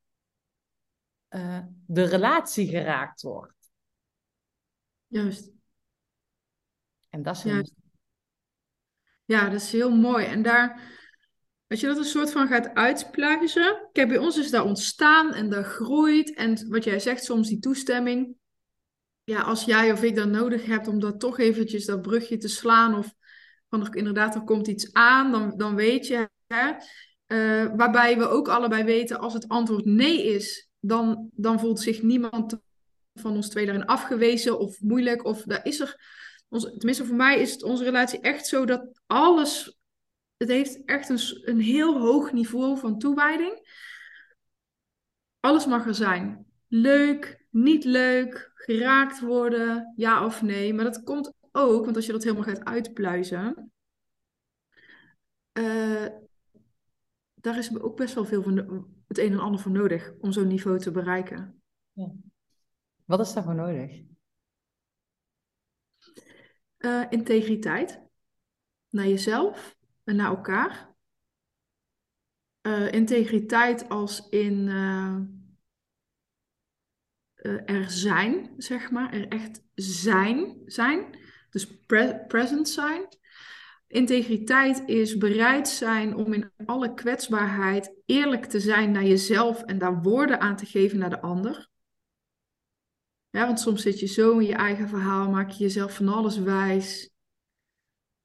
uh, 1.35 1.59
de 1.87 2.05
relatie 2.05 2.69
geraakt 2.69 3.23
wordt. 3.23 3.73
Juist. 5.07 5.50
En 7.09 7.23
dat 7.23 7.37
is 7.37 7.43
heel 7.43 7.55
ja. 7.55 7.64
ja, 9.25 9.49
dat 9.49 9.61
is 9.61 9.73
heel 9.73 9.91
mooi. 9.91 10.26
En 10.26 10.43
daar, 10.43 10.81
als 11.67 11.81
je 11.81 11.87
dat 11.87 11.97
een 11.97 12.05
soort 12.05 12.33
van 12.33 12.49
gaat 12.49 12.75
uitpluizen. 12.75 13.88
Kijk, 13.93 14.09
bij 14.09 14.19
ons 14.19 14.38
is 14.38 14.50
dat 14.50 14.64
ontstaan 14.64 15.33
en 15.33 15.50
dat 15.50 15.64
groeit. 15.64 16.35
En 16.35 16.69
wat 16.69 16.85
jij 16.85 16.99
zegt, 16.99 17.25
soms 17.25 17.49
die 17.49 17.59
toestemming. 17.59 18.37
Ja, 19.25 19.41
als 19.41 19.64
jij 19.64 19.93
of 19.93 20.03
ik 20.03 20.14
dat 20.14 20.29
nodig 20.29 20.67
hebt 20.67 20.88
om 20.88 21.00
dat 21.00 21.21
toch 21.21 21.38
eventjes 21.38 21.85
dat 21.85 22.03
brugje 22.03 22.37
te 22.37 22.49
slaan. 22.49 22.95
Of 22.95 23.14
van 23.69 23.95
inderdaad, 23.95 24.35
er 24.35 24.45
komt 24.45 24.69
iets 24.69 24.93
aan, 24.93 25.33
dan, 25.33 25.57
dan 25.57 25.75
weet 25.75 26.07
je. 26.07 26.29
Hè? 26.47 26.73
Uh, 27.26 27.76
waarbij 27.76 28.19
we 28.19 28.29
ook 28.29 28.49
allebei 28.49 28.85
weten, 28.85 29.19
als 29.19 29.33
het 29.33 29.49
antwoord 29.49 29.85
nee 29.85 30.25
is, 30.35 30.69
dan, 30.87 31.61
voelt 31.61 31.81
zich 31.81 32.03
niemand 32.03 32.59
van 33.14 33.35
ons 33.35 33.49
twee 33.49 33.67
daarin 33.67 33.87
afgewezen 33.87 34.59
of 34.59 34.81
moeilijk. 34.81 35.25
Of 35.25 35.43
daar 35.43 35.67
is 35.67 35.81
er, 35.81 36.00
tenminste 36.49 37.05
voor 37.05 37.17
mij 37.17 37.41
is 37.41 37.53
het 37.53 37.62
onze 37.62 37.85
relatie 37.85 38.21
echt 38.21 38.47
zo 38.47 38.64
dat 38.64 39.00
alles, 39.07 39.79
het 40.37 40.49
heeft 40.49 40.85
echt 40.85 41.09
een, 41.09 41.19
een 41.50 41.61
heel 41.61 42.00
hoog 42.00 42.33
niveau 42.33 42.79
van 42.79 42.99
toewijding. 42.99 43.83
Alles 45.41 45.67
mag 45.67 45.87
er 45.87 45.95
zijn. 45.95 46.47
Leuk, 46.69 47.45
niet 47.50 47.85
leuk, 47.85 48.53
geraakt 48.55 49.21
worden, 49.21 49.93
ja 49.97 50.25
of 50.25 50.43
nee. 50.43 50.75
Maar 50.75 50.85
dat 50.85 51.03
komt 51.03 51.33
ook, 51.53 51.85
want 51.85 51.97
als 51.97 52.07
je 52.07 52.12
dat 52.12 52.23
helemaal 52.23 52.45
gaat 52.45 52.64
uitpluizen, 52.64 53.73
uh, 55.59 56.07
daar 57.35 57.59
is 57.59 57.81
ook 57.81 57.97
best 57.97 58.14
wel 58.14 58.25
veel 58.25 58.43
van 58.43 59.03
het 59.16 59.26
een 59.26 59.33
en 59.33 59.38
ander 59.38 59.61
voor 59.61 59.73
nodig 59.73 60.12
om 60.21 60.33
zo'n 60.33 60.47
niveau 60.47 60.78
te 60.78 60.90
bereiken. 60.90 61.62
Ja. 61.92 62.12
Wat 63.04 63.21
is 63.21 63.33
daarvoor 63.33 63.54
nodig? 63.54 64.02
Uh, 66.78 67.04
integriteit 67.11 68.02
naar 68.88 69.06
jezelf 69.06 69.76
en 70.04 70.16
naar 70.16 70.28
elkaar. 70.28 70.94
Uh, 72.62 72.92
integriteit 72.92 73.88
als 73.88 74.28
in 74.28 74.66
uh, 74.66 75.21
er 77.64 77.90
zijn, 77.90 78.54
zeg 78.56 78.90
maar, 78.90 79.12
er 79.12 79.28
echt 79.28 79.62
zijn, 79.75 80.62
zijn. 80.66 81.18
Dus 81.50 81.85
pre 81.87 82.25
present 82.26 82.68
zijn. 82.68 83.09
Integriteit 83.87 84.83
is 84.87 85.17
bereid 85.17 85.69
zijn 85.69 86.14
om 86.14 86.33
in 86.33 86.50
alle 86.67 86.95
kwetsbaarheid 86.95 87.93
eerlijk 88.07 88.45
te 88.45 88.61
zijn 88.61 88.91
naar 88.91 89.05
jezelf 89.05 89.62
en 89.62 89.79
daar 89.79 90.03
woorden 90.03 90.41
aan 90.41 90.57
te 90.57 90.67
geven 90.67 90.99
naar 90.99 91.11
de 91.11 91.21
ander. 91.21 91.69
Ja, 93.31 93.47
want 93.47 93.61
soms 93.61 93.83
zit 93.83 94.00
je 94.00 94.07
zo 94.07 94.38
in 94.38 94.47
je 94.47 94.55
eigen 94.55 94.88
verhaal, 94.88 95.31
maak 95.31 95.50
je 95.50 95.62
jezelf 95.64 95.95
van 95.95 96.09
alles 96.09 96.38
wijs. 96.38 97.13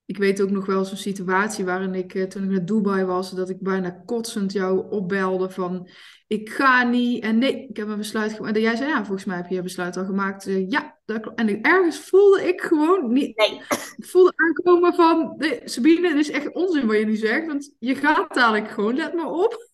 Ik 0.09 0.17
weet 0.17 0.41
ook 0.41 0.49
nog 0.49 0.65
wel 0.65 0.85
zo'n 0.85 0.97
situatie 0.97 1.65
waarin 1.65 1.95
ik, 1.95 2.13
eh, 2.13 2.23
toen 2.23 2.43
ik 2.43 2.49
naar 2.49 2.65
Dubai 2.65 3.05
was, 3.05 3.31
dat 3.31 3.49
ik 3.49 3.59
bijna 3.59 3.89
kotsend 3.89 4.51
jou 4.51 4.89
opbelde 4.89 5.49
van 5.49 5.89
ik 6.27 6.49
ga 6.49 6.83
niet 6.83 7.23
en 7.23 7.37
nee, 7.37 7.67
ik 7.69 7.77
heb 7.77 7.87
een 7.87 7.97
besluit 7.97 8.33
gemaakt. 8.33 8.55
En 8.55 8.61
jij 8.61 8.75
zei 8.75 8.89
ja, 8.89 9.05
volgens 9.05 9.25
mij 9.25 9.37
heb 9.37 9.47
je 9.47 9.55
je 9.55 9.61
besluit 9.61 9.97
al 9.97 10.05
gemaakt. 10.05 10.47
Uh, 10.47 10.69
ja, 10.69 10.99
dat 11.05 11.21
klopt. 11.21 11.39
En 11.39 11.61
ergens 11.61 11.99
voelde 11.99 12.47
ik 12.47 12.61
gewoon 12.61 13.13
niet, 13.13 13.37
nee. 13.37 13.61
ik 13.97 14.05
voelde 14.05 14.33
aankomen 14.35 14.93
van 14.93 15.33
nee, 15.37 15.61
Sabine, 15.63 16.07
dit 16.07 16.17
is 16.17 16.31
echt 16.31 16.53
onzin 16.53 16.87
wat 16.87 16.97
je 16.97 17.05
nu 17.05 17.15
zegt, 17.15 17.47
want 17.47 17.75
je 17.79 17.95
gaat 17.95 18.33
dadelijk 18.33 18.69
gewoon, 18.69 18.95
let 18.95 19.13
maar 19.13 19.31
op. 19.31 19.69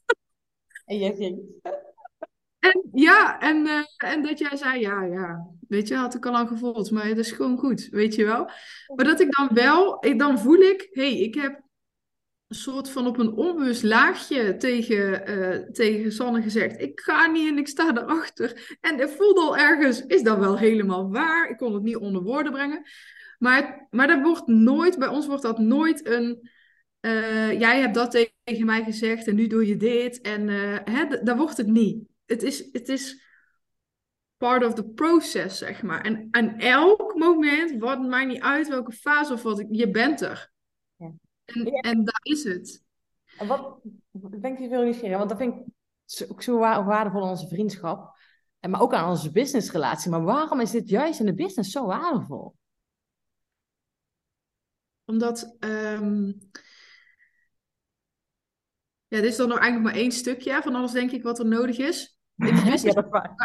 En 0.86 0.98
jij 0.98 1.16
ging. 1.16 1.40
En 2.66 2.90
ja, 2.94 3.40
en, 3.40 3.66
uh, 3.66 3.84
en 3.98 4.22
dat 4.22 4.40
jij 4.40 4.58
zei, 4.58 4.80
ja, 4.80 5.04
ja, 5.04 5.48
weet 5.68 5.88
je, 5.88 5.96
had 5.96 6.16
ik 6.16 6.26
al 6.26 6.32
lang 6.32 6.48
gevoeld, 6.48 6.92
maar 6.92 7.08
het 7.08 7.18
is 7.18 7.32
gewoon 7.32 7.58
goed, 7.58 7.88
weet 7.92 8.16
je 8.16 8.26
wel. 8.26 8.50
Maar 8.96 9.06
dat 9.06 9.20
ik 9.20 9.36
dan 9.36 9.50
wel, 9.54 10.06
ik, 10.06 10.20
dan 10.20 10.40
voel 10.40 10.60
ik, 10.60 10.88
hé, 10.92 11.12
hey, 11.12 11.20
ik 11.20 11.36
heb 11.36 11.62
een 12.48 12.56
soort 12.56 12.90
van 12.90 13.08
op 13.08 13.18
een 13.18 13.32
onbewust 13.32 13.84
laagje 13.84 14.56
tegen, 14.56 15.30
uh, 15.30 15.72
tegen 15.72 16.12
Sanne 16.12 16.42
gezegd, 16.42 16.82
ik 16.82 17.00
ga 17.00 17.26
niet 17.26 17.50
en 17.50 17.58
ik 17.58 17.68
sta 17.68 17.98
erachter. 17.98 18.78
En 18.82 19.00
ik 19.00 19.10
voelde 19.10 19.42
al 19.42 19.58
ergens, 19.58 20.06
is 20.06 20.24
dat 20.24 20.38
wel 20.38 20.58
helemaal 20.58 21.12
waar? 21.12 21.50
Ik 21.50 21.58
kon 21.58 21.74
het 21.74 21.84
niet 21.84 21.98
onder 21.98 22.22
woorden 22.22 22.52
brengen. 22.52 22.84
Maar, 23.38 23.88
maar 23.90 24.08
dat 24.08 24.22
wordt 24.22 24.48
nooit, 24.48 25.00
bij 25.00 25.08
ons 25.08 25.28
wordt 25.28 25.42
dat 25.44 25.60
nooit 25.60 26.08
een, 26.08 26.50
uh, 27.02 27.60
jij 27.60 27.80
hebt 27.80 27.96
dat 27.96 28.28
tegen 28.44 28.66
mij 28.66 28.84
gezegd 28.84 29.28
en 29.28 29.36
nu 29.36 29.48
doe 29.48 29.68
je 29.68 29.78
dit. 29.78 30.22
En 30.22 30.48
hè, 30.92 31.24
daar 31.24 31.38
wordt 31.38 31.58
het 31.58 31.68
niet 31.68 32.14
het 32.26 32.44
is, 32.44 32.70
het 32.72 32.90
is 32.90 33.24
part 34.38 34.66
of 34.66 34.74
the 34.74 34.90
process, 34.90 35.58
zeg 35.58 35.82
maar. 35.82 36.02
En 36.02 36.28
aan 36.32 36.60
elk 36.60 37.16
moment, 37.16 37.80
wat 37.80 38.02
maakt 38.02 38.28
niet 38.28 38.42
uit 38.42 38.68
welke 38.68 38.92
fase 38.92 39.34
of 39.34 39.44
wat, 39.44 39.66
je 39.70 39.90
bent 39.90 40.22
er. 40.22 40.52
Ja. 40.96 41.14
En, 41.46 41.66
en 41.66 42.04
daar 42.04 42.22
is 42.24 42.44
het. 42.44 42.84
En 43.38 43.48
wat, 43.48 43.80
denk 44.42 44.60
je 44.60 44.70
veel 44.70 44.84
nieuwsgierig, 44.84 45.18
want 45.18 45.30
dat 45.30 45.38
vind 45.38 45.56
ik 46.20 46.32
ook 46.32 46.42
zo 46.42 46.58
waardevol 46.58 47.24
aan 47.24 47.30
onze 47.30 47.48
vriendschap. 47.48 48.18
En 48.60 48.70
maar 48.70 48.82
ook 48.82 48.94
aan 48.94 49.10
onze 49.10 49.32
businessrelatie. 49.32 50.12
Maar 50.12 50.24
waarom 50.24 50.60
is 50.62 50.72
dit 50.72 50.90
juist 50.90 51.20
in 51.20 51.26
de 51.26 51.34
business 51.34 51.72
zo 51.72 51.86
waardevol? 51.86 52.56
Omdat 55.06 55.56
um, 55.60 56.40
ja, 59.08 59.22
dit 59.22 59.24
is 59.24 59.36
dan 59.36 59.48
nog 59.48 59.60
eigenlijk 59.60 59.92
maar 59.92 60.02
één 60.02 60.12
stukje 60.12 60.62
van 60.62 60.76
alles, 60.76 60.92
denk 60.92 61.12
ik, 61.12 61.24
wat 61.24 61.40
er 61.40 61.46
nodig 61.46 61.78
is. 61.78 62.15
Ja, 62.36 62.64
dat 62.64 62.74
is 62.84 62.94
waar. 63.10 63.36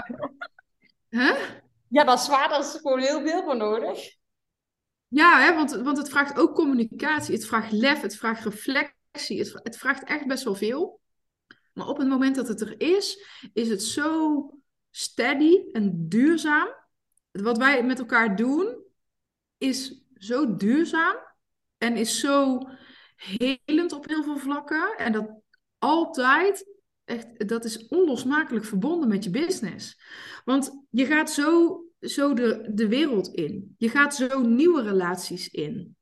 Huh? 1.09 1.40
Ja, 1.88 2.04
dat 2.04 2.20
is 2.20 2.28
waar. 2.28 2.49
Daar 2.49 2.61
is 2.61 2.78
gewoon 2.82 3.00
heel 3.00 3.20
veel 3.20 3.42
voor 3.42 3.56
nodig. 3.56 4.18
Ja, 5.09 5.40
hè, 5.40 5.54
want, 5.54 5.70
want 5.70 5.97
het 5.99 6.09
vraagt 6.09 6.38
ook 6.38 6.54
communicatie. 6.54 7.35
Het 7.35 7.47
vraagt 7.47 7.73
lef, 7.73 8.00
het 8.00 8.16
vraagt 8.16 8.44
reflectie. 8.44 9.38
Het, 9.38 9.61
het 9.62 9.76
vraagt 9.76 10.04
echt 10.04 10.26
best 10.26 10.44
wel 10.44 10.54
veel. 10.54 11.00
Maar 11.73 11.87
op 11.87 11.99
het 11.99 12.09
moment 12.09 12.37
dat 12.37 12.49
het 12.49 12.61
er 12.61 12.80
is, 12.80 13.26
is 13.52 13.68
het 13.68 13.82
zo 13.82 14.44
steady 14.90 15.70
en 15.73 16.09
duurzaam. 16.09 16.68
Wat 17.30 17.59
wij 17.59 17.85
met 17.85 17.99
elkaar 17.99 18.37
doen, 18.37 18.85
is 19.59 20.02
zo 20.14 20.56
duurzaam 20.56 21.16
en 21.78 21.97
is 21.97 22.20
zo 22.20 22.61
helend 23.16 23.92
op 23.92 24.09
heel 24.09 24.23
veel 24.23 24.38
vlakken. 24.38 24.97
En 24.97 25.12
dat 25.12 25.40
altijd 25.78 26.69
echt, 27.10 27.48
dat 27.48 27.64
is 27.64 27.86
onlosmakelijk 27.86 28.64
verbonden 28.64 29.08
met 29.08 29.24
je 29.24 29.30
business. 29.30 30.00
Want 30.44 30.84
je 30.90 31.06
gaat 31.06 31.30
zo, 31.30 31.80
zo 32.00 32.34
de, 32.34 32.70
de 32.74 32.88
wereld 32.88 33.28
in. 33.28 33.74
Je 33.78 33.88
gaat 33.88 34.14
zo 34.14 34.40
nieuwe 34.40 34.82
relaties 34.82 35.48
in. 35.48 35.96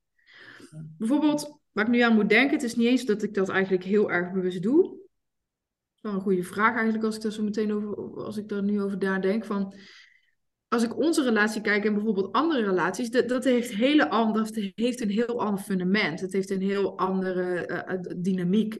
Bijvoorbeeld, 0.98 1.60
waar 1.72 1.84
ik 1.84 1.90
nu 1.90 2.00
aan 2.00 2.14
moet 2.14 2.28
denken, 2.28 2.54
het 2.54 2.62
is 2.62 2.74
niet 2.74 2.86
eens 2.86 3.04
dat 3.04 3.22
ik 3.22 3.34
dat 3.34 3.48
eigenlijk 3.48 3.84
heel 3.84 4.10
erg 4.10 4.32
bewust 4.32 4.62
doe. 4.62 4.82
Dat 4.82 4.96
is 5.94 6.00
wel 6.00 6.12
een 6.12 6.20
goede 6.20 6.42
vraag 6.42 6.74
eigenlijk 6.74 7.04
als 7.04 7.16
ik 7.16 7.22
daar 7.22 7.32
zo 7.32 7.42
meteen 7.42 7.72
over, 7.72 8.24
als 8.24 8.36
ik 8.36 8.48
daar 8.48 8.62
nu 8.62 8.82
over 8.82 8.98
nadenk. 8.98 9.44
Van, 9.44 9.74
als 10.68 10.82
ik 10.82 10.98
onze 10.98 11.22
relatie 11.22 11.60
kijk 11.60 11.84
en 11.84 11.94
bijvoorbeeld 11.94 12.32
andere 12.32 12.64
relaties, 12.64 13.10
dat, 13.10 13.28
dat 13.28 13.44
heeft, 13.44 13.74
hele 13.74 14.08
heeft 14.74 15.00
een 15.00 15.10
heel 15.10 15.40
ander 15.40 15.62
fundament. 15.62 16.20
Het 16.20 16.32
heeft 16.32 16.50
een 16.50 16.62
heel 16.62 16.98
andere 16.98 17.68
uh, 17.88 18.14
dynamiek. 18.16 18.78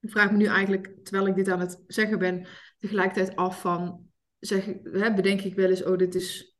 Ik 0.00 0.10
vraag 0.10 0.30
me 0.30 0.36
nu 0.36 0.44
eigenlijk, 0.44 0.94
terwijl 1.02 1.26
ik 1.26 1.34
dit 1.34 1.48
aan 1.48 1.60
het 1.60 1.82
zeggen 1.86 2.18
ben, 2.18 2.46
tegelijkertijd 2.78 3.36
af 3.36 3.60
van, 3.60 4.06
zeg, 4.38 4.64
hè, 4.82 5.14
bedenk 5.14 5.40
ik 5.40 5.54
wel 5.54 5.68
eens, 5.68 5.84
oh, 5.84 5.96
dit 5.96 6.14
is 6.14 6.56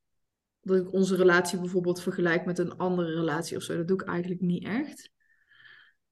dat 0.61 0.77
ik 0.77 0.93
onze 0.93 1.17
relatie 1.17 1.61
bijvoorbeeld 1.61 2.03
vergelijk 2.03 2.45
met 2.45 2.59
een 2.59 2.77
andere 2.77 3.15
relatie 3.15 3.57
of 3.57 3.63
zo. 3.63 3.77
Dat 3.77 3.89
doe 3.89 4.01
ik 4.03 4.09
eigenlijk 4.09 4.41
niet 4.41 4.65
echt. 4.65 5.11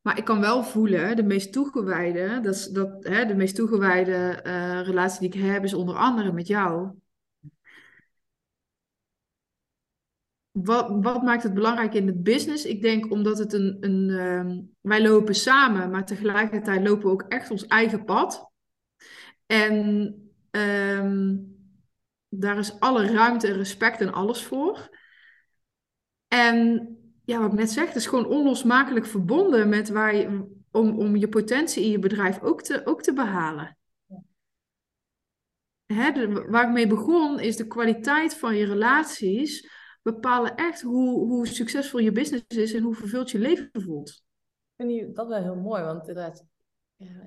Maar 0.00 0.18
ik 0.18 0.24
kan 0.24 0.40
wel 0.40 0.64
voelen, 0.64 1.16
de 1.16 1.22
meest 1.22 1.52
toegewijde, 1.52 2.40
dat, 2.42 2.68
dat, 2.72 3.04
hè, 3.04 3.24
de 3.24 3.34
meest 3.34 3.54
toegewijde 3.54 4.42
uh, 4.46 4.80
relatie 4.82 5.20
die 5.20 5.40
ik 5.40 5.46
heb, 5.46 5.64
is 5.64 5.74
onder 5.74 5.96
andere 5.96 6.32
met 6.32 6.46
jou. 6.46 6.94
Wat, 10.62 10.88
wat 11.00 11.22
maakt 11.22 11.42
het 11.42 11.54
belangrijk 11.54 11.94
in 11.94 12.06
de 12.06 12.14
business? 12.14 12.64
Ik 12.64 12.82
denk 12.82 13.10
omdat 13.10 13.38
het 13.38 13.52
een. 13.52 13.76
een 13.80 14.08
uh, 14.08 14.64
wij 14.80 15.02
lopen 15.02 15.34
samen, 15.34 15.90
maar 15.90 16.06
tegelijkertijd 16.06 16.88
lopen 16.88 17.04
we 17.04 17.12
ook 17.12 17.24
echt 17.28 17.50
ons 17.50 17.66
eigen 17.66 18.04
pad. 18.04 18.50
En 19.46 20.14
ehm, 20.50 21.36
daar 22.28 22.58
is 22.58 22.80
alle 22.80 23.06
ruimte 23.06 23.46
en 23.46 23.56
respect 23.56 24.00
en 24.00 24.12
alles 24.12 24.44
voor. 24.44 24.98
En 26.28 26.88
ja, 27.24 27.40
wat 27.40 27.52
ik 27.52 27.58
net 27.58 27.70
zeg, 27.70 27.86
het 27.86 27.96
is 27.96 28.06
gewoon 28.06 28.26
onlosmakelijk 28.26 29.06
verbonden 29.06 29.68
met 29.68 29.88
waar 29.88 30.16
je, 30.16 30.56
om, 30.70 30.98
om 30.98 31.16
je 31.16 31.28
potentie 31.28 31.84
in 31.84 31.90
je 31.90 31.98
bedrijf 31.98 32.40
ook 32.40 32.62
te, 32.62 32.86
ook 32.86 33.02
te 33.02 33.12
behalen. 33.12 33.78
Hè, 35.86 36.28
waar 36.50 36.66
ik 36.66 36.72
mee 36.72 36.86
begon, 36.86 37.40
is 37.40 37.56
de 37.56 37.66
kwaliteit 37.66 38.34
van 38.34 38.56
je 38.56 38.64
relaties 38.64 39.74
bepalen 40.12 40.56
echt 40.56 40.82
hoe, 40.82 41.26
hoe 41.26 41.46
succesvol 41.46 42.00
je 42.00 42.12
business 42.12 42.44
is 42.46 42.74
en 42.74 42.82
hoe 42.82 42.94
vervuld 42.94 43.30
je 43.30 43.38
leven 43.38 43.82
voelt. 43.82 44.08
Ik 44.76 44.86
vind 44.86 45.16
dat 45.16 45.28
wel 45.28 45.42
heel 45.42 45.56
mooi, 45.56 45.82
want 45.82 46.08
inderdaad, 46.08 46.44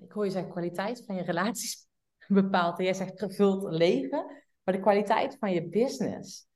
ik 0.02 0.12
hoor 0.12 0.26
je 0.26 0.32
zeggen 0.32 0.52
kwaliteit 0.52 1.04
van 1.06 1.16
je 1.16 1.22
relaties 1.22 1.88
bepaalt. 2.28 2.78
En 2.78 2.84
jij 2.84 2.94
zegt 2.94 3.20
vervuld 3.20 3.72
leven, 3.72 4.26
maar 4.64 4.76
de 4.76 4.80
kwaliteit 4.82 5.38
van 5.40 5.52
je 5.52 5.70
business. 5.70 6.48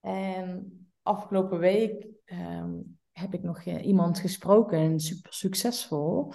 En 0.00 0.72
afgelopen 1.02 1.58
week 1.58 2.06
ehm, 2.24 2.74
heb 3.12 3.34
ik 3.34 3.42
nog 3.42 3.64
uh, 3.64 3.86
iemand 3.86 4.18
gesproken, 4.18 5.00
super 5.00 5.32
succesvol, 5.32 6.32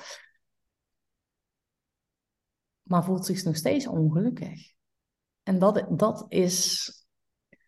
maar 2.81 3.03
voelt 3.03 3.25
zich 3.25 3.43
nog 3.43 3.55
steeds 3.55 3.88
ongelukkig. 3.88 4.71
En 5.43 5.59
dat, 5.59 5.85
dat 5.89 6.25
is 6.27 6.88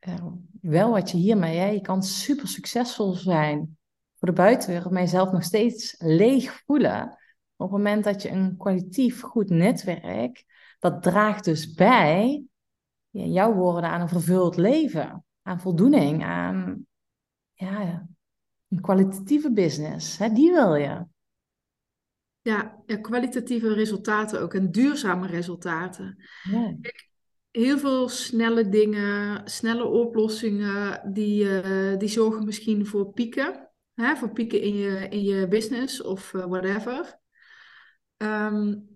uh, 0.07 0.25
wel 0.61 0.91
wat 0.91 1.11
je 1.11 1.17
hiermee, 1.17 1.57
hè? 1.57 1.67
je 1.67 1.81
kan 1.81 2.03
super 2.03 2.47
succesvol 2.47 3.13
zijn 3.13 3.77
voor 4.15 4.27
de 4.27 4.33
buitenwereld, 4.33 4.91
maar 4.91 5.01
jezelf 5.01 5.31
nog 5.31 5.43
steeds 5.43 5.95
leeg 5.97 6.61
voelen. 6.65 7.03
Op 7.55 7.69
het 7.69 7.77
moment 7.77 8.03
dat 8.03 8.21
je 8.21 8.29
een 8.29 8.57
kwalitatief 8.57 9.21
goed 9.21 9.49
netwerk, 9.49 10.45
dat 10.79 11.03
draagt 11.03 11.43
dus 11.43 11.73
bij, 11.73 12.43
in 13.11 13.31
jouw 13.31 13.53
woorden, 13.53 13.89
aan 13.89 14.01
een 14.01 14.09
vervuld 14.09 14.57
leven, 14.57 15.25
aan 15.41 15.59
voldoening, 15.59 16.23
aan 16.23 16.85
ja, 17.53 18.07
een 18.69 18.81
kwalitatieve 18.81 19.51
business. 19.51 20.17
Hè? 20.17 20.29
Die 20.29 20.51
wil 20.51 20.75
je. 20.75 21.05
Ja, 22.41 22.83
kwalitatieve 23.01 23.73
resultaten 23.73 24.41
ook 24.41 24.53
en 24.53 24.71
duurzame 24.71 25.27
resultaten. 25.27 26.23
Ja. 26.43 26.75
Kijk, 26.81 27.09
heel 27.55 27.77
veel 27.77 28.09
snelle 28.09 28.69
dingen, 28.69 29.41
snelle 29.49 29.85
oplossingen, 29.85 31.11
die, 31.13 31.43
uh, 31.43 31.97
die 31.97 32.09
zorgen 32.09 32.45
misschien 32.45 32.85
voor 32.85 33.13
pieken. 33.13 33.69
Hè? 33.93 34.15
Voor 34.15 34.31
pieken 34.31 34.61
in 34.61 34.75
je, 34.75 35.07
in 35.09 35.23
je 35.23 35.47
business 35.47 36.01
of 36.01 36.33
uh, 36.33 36.45
whatever. 36.45 37.19
Um, 38.17 38.87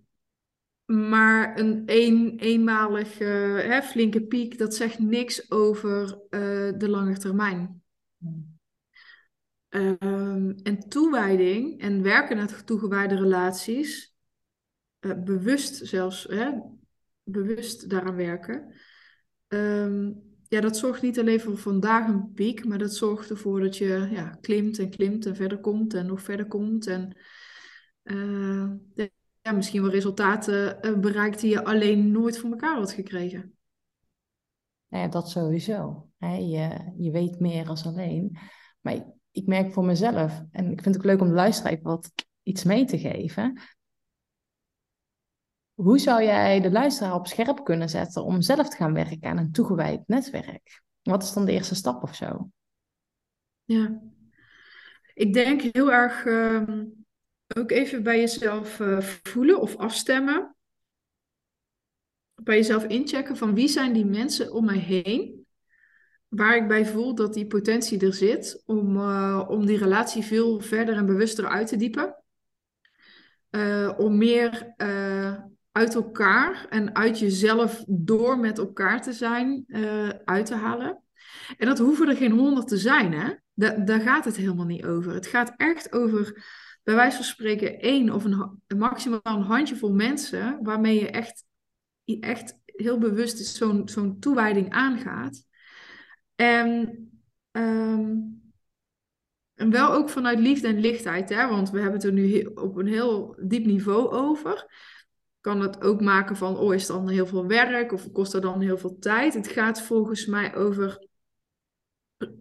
maar 0.85 1.59
een, 1.59 1.83
een 1.85 2.39
eenmalige 2.39 3.23
hè, 3.23 3.81
flinke 3.81 4.21
piek, 4.21 4.57
dat 4.57 4.75
zegt 4.75 4.99
niks 4.99 5.51
over 5.51 6.19
uh, 6.29 6.71
de 6.77 6.89
lange 6.89 7.17
termijn. 7.17 7.83
Um, 9.69 10.55
en 10.63 10.79
toewijding 10.87 11.81
en 11.81 12.01
werken 12.01 12.37
naar 12.37 12.63
toegewijde 12.63 13.15
relaties, 13.15 14.15
bewust 14.99 15.87
zelfs, 15.87 16.23
hè, 16.23 16.51
bewust 17.31 17.89
daaraan 17.89 18.15
werken. 18.15 18.73
Um, 19.47 20.21
ja, 20.47 20.61
dat 20.61 20.77
zorgt 20.77 21.01
niet 21.01 21.19
alleen 21.19 21.39
voor 21.39 21.57
vandaag 21.57 22.07
een 22.07 22.31
piek, 22.33 22.65
maar 22.65 22.77
dat 22.77 22.93
zorgt 22.93 23.29
ervoor 23.29 23.59
dat 23.59 23.77
je 23.77 24.07
ja, 24.11 24.37
klimt 24.41 24.79
en 24.79 24.89
klimt 24.89 25.25
en 25.25 25.35
verder 25.35 25.59
komt 25.59 25.93
en 25.93 26.05
nog 26.05 26.21
verder 26.21 26.47
komt. 26.47 26.87
En 26.87 27.17
ja, 29.41 29.51
misschien 29.51 29.81
wel 29.81 29.91
resultaten 29.91 30.77
uh, 30.81 30.99
bereikt 30.99 31.41
die 31.41 31.49
je 31.49 31.63
alleen 31.63 32.11
nooit 32.11 32.37
voor 32.37 32.49
elkaar 32.49 32.77
had 32.77 32.91
gekregen. 32.91 33.53
Nou 34.87 35.03
ja, 35.03 35.09
dat 35.09 35.29
sowieso. 35.29 36.09
Je, 36.19 36.93
je 36.97 37.11
weet 37.11 37.39
meer 37.39 37.67
als 37.67 37.85
alleen. 37.85 38.37
Maar 38.81 39.05
ik, 39.31 39.45
merk 39.45 39.73
voor 39.73 39.85
mezelf, 39.85 40.43
en 40.51 40.71
ik 40.71 40.81
vind 40.81 40.95
het 40.95 40.97
ook 40.97 41.11
leuk 41.11 41.21
om 41.21 41.27
de 41.27 41.33
luisteraar 41.33 41.79
wat 41.81 42.11
iets 42.43 42.63
mee 42.63 42.85
te 42.85 42.97
geven. 42.97 43.61
Hoe 45.79 45.99
zou 45.99 46.23
jij 46.23 46.61
de 46.61 46.71
luisteraar 46.71 47.13
op 47.13 47.27
scherp 47.27 47.63
kunnen 47.63 47.89
zetten 47.89 48.23
om 48.23 48.41
zelf 48.41 48.69
te 48.69 48.75
gaan 48.75 48.93
werken 48.93 49.29
aan 49.29 49.37
een 49.37 49.51
toegewijd 49.51 50.07
netwerk? 50.07 50.81
Wat 51.01 51.23
is 51.23 51.33
dan 51.33 51.45
de 51.45 51.51
eerste 51.51 51.75
stap 51.75 52.03
of 52.03 52.15
zo? 52.15 52.49
Ja, 53.63 54.01
ik 55.13 55.33
denk 55.33 55.61
heel 55.61 55.91
erg 55.91 56.25
ehm, 56.25 56.85
ook 57.57 57.71
even 57.71 58.03
bij 58.03 58.19
jezelf 58.19 58.79
uh, 58.79 58.99
voelen 59.01 59.61
of 59.61 59.75
afstemmen. 59.75 60.55
Bij 62.35 62.55
jezelf 62.55 62.83
inchecken 62.83 63.37
van 63.37 63.53
wie 63.53 63.67
zijn 63.67 63.93
die 63.93 64.05
mensen 64.05 64.51
om 64.53 64.65
mij 64.65 64.77
heen. 64.77 65.45
Waar 66.27 66.55
ik 66.55 66.67
bij 66.67 66.85
voel 66.85 67.15
dat 67.15 67.33
die 67.33 67.47
potentie 67.47 68.05
er 68.05 68.13
zit 68.13 68.63
om, 68.65 68.95
uh, 68.95 69.45
om 69.47 69.65
die 69.65 69.77
relatie 69.77 70.23
veel 70.23 70.59
verder 70.59 70.95
en 70.95 71.05
bewuster 71.05 71.47
uit 71.47 71.67
te 71.67 71.77
diepen. 71.77 72.15
Uh, 73.51 73.93
om 73.97 74.17
meer 74.17 74.73
uit 75.71 75.95
elkaar 75.95 76.65
en 76.69 76.95
uit 76.95 77.19
jezelf 77.19 77.83
door 77.87 78.39
met 78.39 78.57
elkaar 78.57 79.01
te 79.01 79.13
zijn 79.13 79.65
uit 80.25 80.45
te 80.45 80.55
halen. 80.55 81.03
En 81.57 81.67
dat 81.67 81.77
hoeven 81.77 82.07
er 82.07 82.15
geen 82.15 82.31
honderd 82.31 82.67
te 82.67 82.77
zijn, 82.77 83.13
hè? 83.13 83.33
Da 83.53 83.71
daar 83.71 84.01
gaat 84.01 84.25
het 84.25 84.35
helemaal 84.35 84.65
niet 84.65 84.85
over. 84.85 85.13
Het 85.13 85.27
gaat 85.27 85.53
echt 85.57 85.93
over 85.93 86.43
bij 86.83 86.95
wijze 86.95 87.15
van 87.15 87.25
spreken 87.25 87.79
één 87.79 88.09
of 88.09 88.23
een, 88.23 88.61
maximaal 88.77 89.19
een 89.23 89.41
handjevol 89.41 89.93
mensen 89.93 90.59
waarmee 90.61 90.99
je 90.99 91.09
echt, 91.09 91.45
echt 92.19 92.57
heel 92.65 92.97
bewust 92.97 93.45
zo'n 93.45 93.89
zo'n 93.89 94.19
toewijding 94.19 94.69
aangaat. 94.69 95.45
En, 96.35 96.97
ehm, 97.51 98.15
en 99.53 99.69
wel 99.69 99.93
ook 99.93 100.09
vanuit 100.09 100.39
liefde 100.39 100.67
en 100.67 100.79
lichtheid, 100.79 101.29
hè? 101.29 101.47
want 101.47 101.69
we 101.69 101.79
hebben 101.79 101.95
het 101.95 102.03
er 102.03 102.13
nu 102.13 102.41
op 102.43 102.75
een 102.75 102.87
heel 102.87 103.37
diep 103.41 103.65
niveau 103.65 104.11
over. 104.11 104.65
Kan 105.41 105.61
het 105.61 105.81
ook 105.81 106.01
maken 106.01 106.35
van, 106.35 106.57
oh, 106.57 106.73
is 106.73 106.87
het 106.87 106.97
dan 106.97 107.09
heel 107.09 107.25
veel 107.25 107.47
werk 107.47 107.91
of 107.91 108.11
kost 108.11 108.33
er 108.33 108.41
dan 108.41 108.61
heel 108.61 108.77
veel 108.77 108.97
tijd? 108.99 109.33
Het 109.33 109.47
gaat 109.47 109.81
volgens 109.81 110.25
mij 110.25 110.55
over 110.55 111.07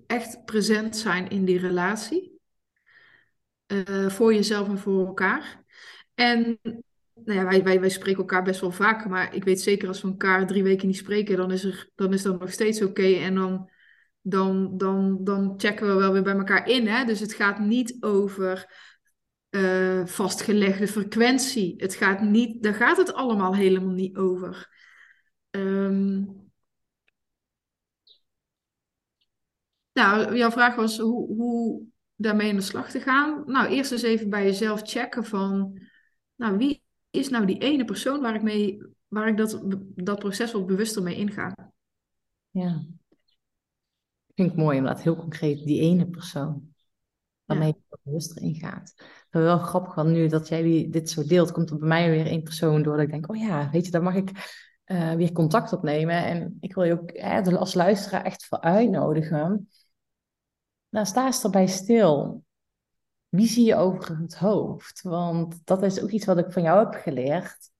echt 0.07 0.45
present 0.45 0.97
zijn 0.97 1.29
in 1.29 1.45
die 1.45 1.59
relatie. 1.59 2.41
Eh, 3.67 4.09
voor 4.09 4.35
jezelf 4.35 4.69
en 4.69 4.79
voor 4.79 5.07
elkaar. 5.07 5.65
En 6.15 6.59
nou 7.25 7.39
ja, 7.39 7.45
wij, 7.45 7.63
wij, 7.63 7.81
wij 7.81 7.89
spreken 7.89 8.21
elkaar 8.21 8.43
best 8.43 8.61
wel 8.61 8.71
vaak, 8.71 9.09
maar 9.09 9.35
ik 9.35 9.45
weet 9.45 9.61
zeker 9.61 9.89
als 9.89 10.03
we 10.03 10.09
elkaar 10.09 10.47
drie 10.47 10.63
weken 10.63 10.87
niet 10.87 10.97
spreken, 10.97 11.37
dan 11.37 11.51
is, 11.51 11.65
er, 11.65 11.91
dan 11.95 12.13
is 12.13 12.23
dat 12.23 12.41
nog 12.41 12.53
steeds 12.53 12.83
oké. 12.83 13.15
En 13.15 13.35
dan, 13.35 13.71
dan, 14.21 14.79
dan, 14.79 15.25
dan 15.25 15.55
checken 15.57 15.87
we 15.87 15.95
wel 15.95 16.13
weer 16.13 16.23
bij 16.23 16.37
elkaar 16.37 16.69
in. 16.69 16.87
Hè? 16.87 17.05
Dus 17.05 17.21
het 17.21 17.33
gaat 17.33 17.59
niet 17.59 17.97
over 18.01 18.67
uh, 19.51 20.07
vastgelegde 20.07 20.89
frequentie. 20.89 21.75
Het 21.77 21.95
gaat 21.95 22.21
niet, 22.21 22.63
daar 22.63 22.75
gaat 22.75 22.97
het 22.97 23.13
allemaal 23.15 23.55
helemaal 23.55 23.95
niet 23.95 24.17
over. 24.17 24.77
Um, 25.51 26.51
nou, 29.93 30.37
jouw 30.37 30.51
vraag 30.51 30.75
was 30.75 30.99
hoe, 30.99 31.37
hoe, 31.37 31.83
daarmee 32.17 32.51
aan 32.51 32.57
de 32.57 32.63
slag 32.63 32.91
te 32.91 33.01
gaan? 33.01 33.43
Nou, 33.47 33.69
eerst 33.69 33.93
eens 33.93 34.03
even 34.03 34.31
bij 34.31 34.45
jezelf 34.45 34.81
checken 34.85 35.25
van, 35.25 35.81
nou, 36.35 36.57
wie 36.57 36.83
is 37.11 37.29
nou 37.29 37.47
die 37.47 37.59
ene 37.59 37.85
persoon 37.85 38.21
waar 38.21 38.35
ik, 38.35 38.43
mee, 38.43 38.83
waar 39.09 39.29
ik 39.29 39.37
dat, 39.37 39.61
dat 39.95 40.19
proces 40.19 40.53
wat 40.53 40.67
bewuster 40.67 41.03
mee 41.03 41.17
inga? 41.17 41.73
Ja. 42.51 42.85
Ik 44.27 44.35
vind 44.35 44.49
het 44.49 44.59
mooi, 44.59 44.79
omdat 44.79 45.03
heel 45.03 45.17
concreet 45.17 45.65
die 45.65 45.81
ene 45.81 46.07
persoon 46.07 46.75
waarmee 47.49 47.75
je 47.89 47.99
bewuster 48.03 48.43
ingaat. 48.43 48.95
Maar 49.31 49.43
wel 49.43 49.59
grappig, 49.59 49.95
want 49.95 50.09
nu 50.09 50.29
dat 50.29 50.49
jij 50.49 50.89
dit 50.91 51.11
zo 51.11 51.25
deelt, 51.25 51.53
komt 51.53 51.71
er 51.71 51.79
bij 51.79 51.89
mij 51.89 52.11
weer 52.11 52.27
één 52.27 52.43
persoon 52.43 52.83
door 52.83 52.97
dat 52.97 53.05
ik 53.05 53.11
denk, 53.11 53.31
oh 53.31 53.37
ja, 53.37 53.71
weet 53.71 53.85
je, 53.85 53.91
daar 53.91 54.03
mag 54.03 54.15
ik 54.15 54.31
uh, 54.87 55.13
weer 55.13 55.33
contact 55.33 55.73
opnemen. 55.73 56.25
En 56.25 56.57
ik 56.61 56.75
wil 56.75 56.85
je 56.85 56.93
ook 56.93 57.57
als 57.57 57.75
luisteraar 57.75 58.25
echt 58.25 58.47
voor 58.47 58.61
uitnodigen 58.61 59.69
nou, 60.89 61.07
sta 61.07 61.27
eens 61.27 61.45
erbij 61.45 61.67
stil. 61.67 62.45
Wie 63.29 63.49
zie 63.49 63.65
je 63.65 63.75
over 63.75 64.19
het 64.19 64.35
hoofd? 64.35 65.03
Want 65.03 65.67
dat 65.67 65.83
is 65.83 66.01
ook 66.01 66.11
iets 66.11 66.27
wat 66.27 66.39
ik 66.39 66.53
van 66.53 66.63
jou 66.63 66.85
heb 66.85 67.03
geleerd. 67.03 67.71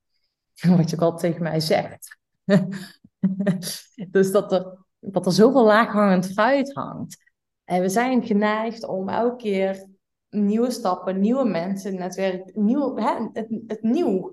Wat 0.77 0.91
je 0.91 0.97
ook 0.97 1.03
altijd 1.03 1.21
tegen 1.21 1.43
mij 1.43 1.61
zegt. 1.61 2.19
dus 4.11 4.31
dat 4.33 4.53
er, 4.53 4.79
dat 4.99 5.27
er 5.27 5.33
zoveel 5.33 5.65
laaghangend 5.65 6.33
fruit 6.33 6.75
hangt. 6.75 7.28
En 7.69 7.81
we 7.81 7.89
zijn 7.89 8.23
geneigd 8.23 8.85
om 8.85 9.09
elke 9.09 9.37
keer 9.37 9.87
nieuwe 10.31 10.71
stappen, 10.71 11.21
nieuwe 11.21 11.45
mensen, 11.45 11.95
netwerk, 11.95 12.57
nieuw, 12.57 12.97
hè, 12.97 13.29
het, 13.33 13.63
het 13.67 13.83
nieuw. 13.83 14.33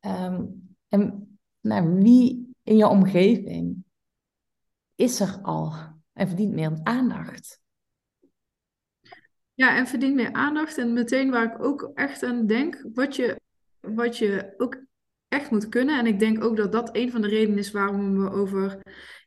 um, 0.00 0.76
en 0.88 1.38
nou, 1.60 1.94
wie 1.94 2.54
in 2.62 2.76
je 2.76 2.86
omgeving 2.86 3.84
is 4.94 5.20
er 5.20 5.38
al 5.42 5.72
en 6.12 6.28
verdient 6.28 6.52
meer 6.52 6.80
aandacht. 6.82 7.60
Ja, 9.54 9.76
en 9.76 9.86
verdient 9.86 10.14
meer 10.14 10.32
aandacht. 10.32 10.78
En 10.78 10.92
meteen 10.92 11.30
waar 11.30 11.54
ik 11.54 11.64
ook 11.64 11.90
echt 11.94 12.22
aan 12.22 12.46
denk, 12.46 12.86
wat 12.94 13.16
je, 13.16 13.40
wat 13.80 14.18
je 14.18 14.54
ook 14.56 14.84
echt 15.32 15.50
moet 15.50 15.68
kunnen. 15.68 15.98
En 15.98 16.06
ik 16.06 16.18
denk 16.18 16.44
ook 16.44 16.56
dat 16.56 16.72
dat 16.72 16.96
een 16.96 17.10
van 17.10 17.20
de 17.20 17.28
redenen 17.28 17.58
is 17.58 17.70
waarom 17.70 18.22
we 18.22 18.30
over 18.30 18.78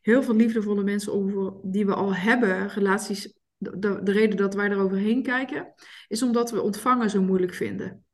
heel 0.02 0.22
veel 0.22 0.34
liefdevolle 0.34 0.82
mensen 0.82 1.12
over, 1.12 1.54
die 1.62 1.86
we 1.86 1.94
al 1.94 2.14
hebben, 2.14 2.68
relaties, 2.68 3.34
de, 3.56 3.78
de, 4.02 4.12
reden 4.12 4.36
dat 4.36 4.54
wij 4.54 4.70
eroverheen 4.70 5.22
kijken, 5.22 5.74
is 6.08 6.22
omdat 6.22 6.50
we 6.50 6.62
ontvangen 6.62 7.10
zo 7.10 7.22
moeilijk 7.22 7.54
vinden. 7.54 8.04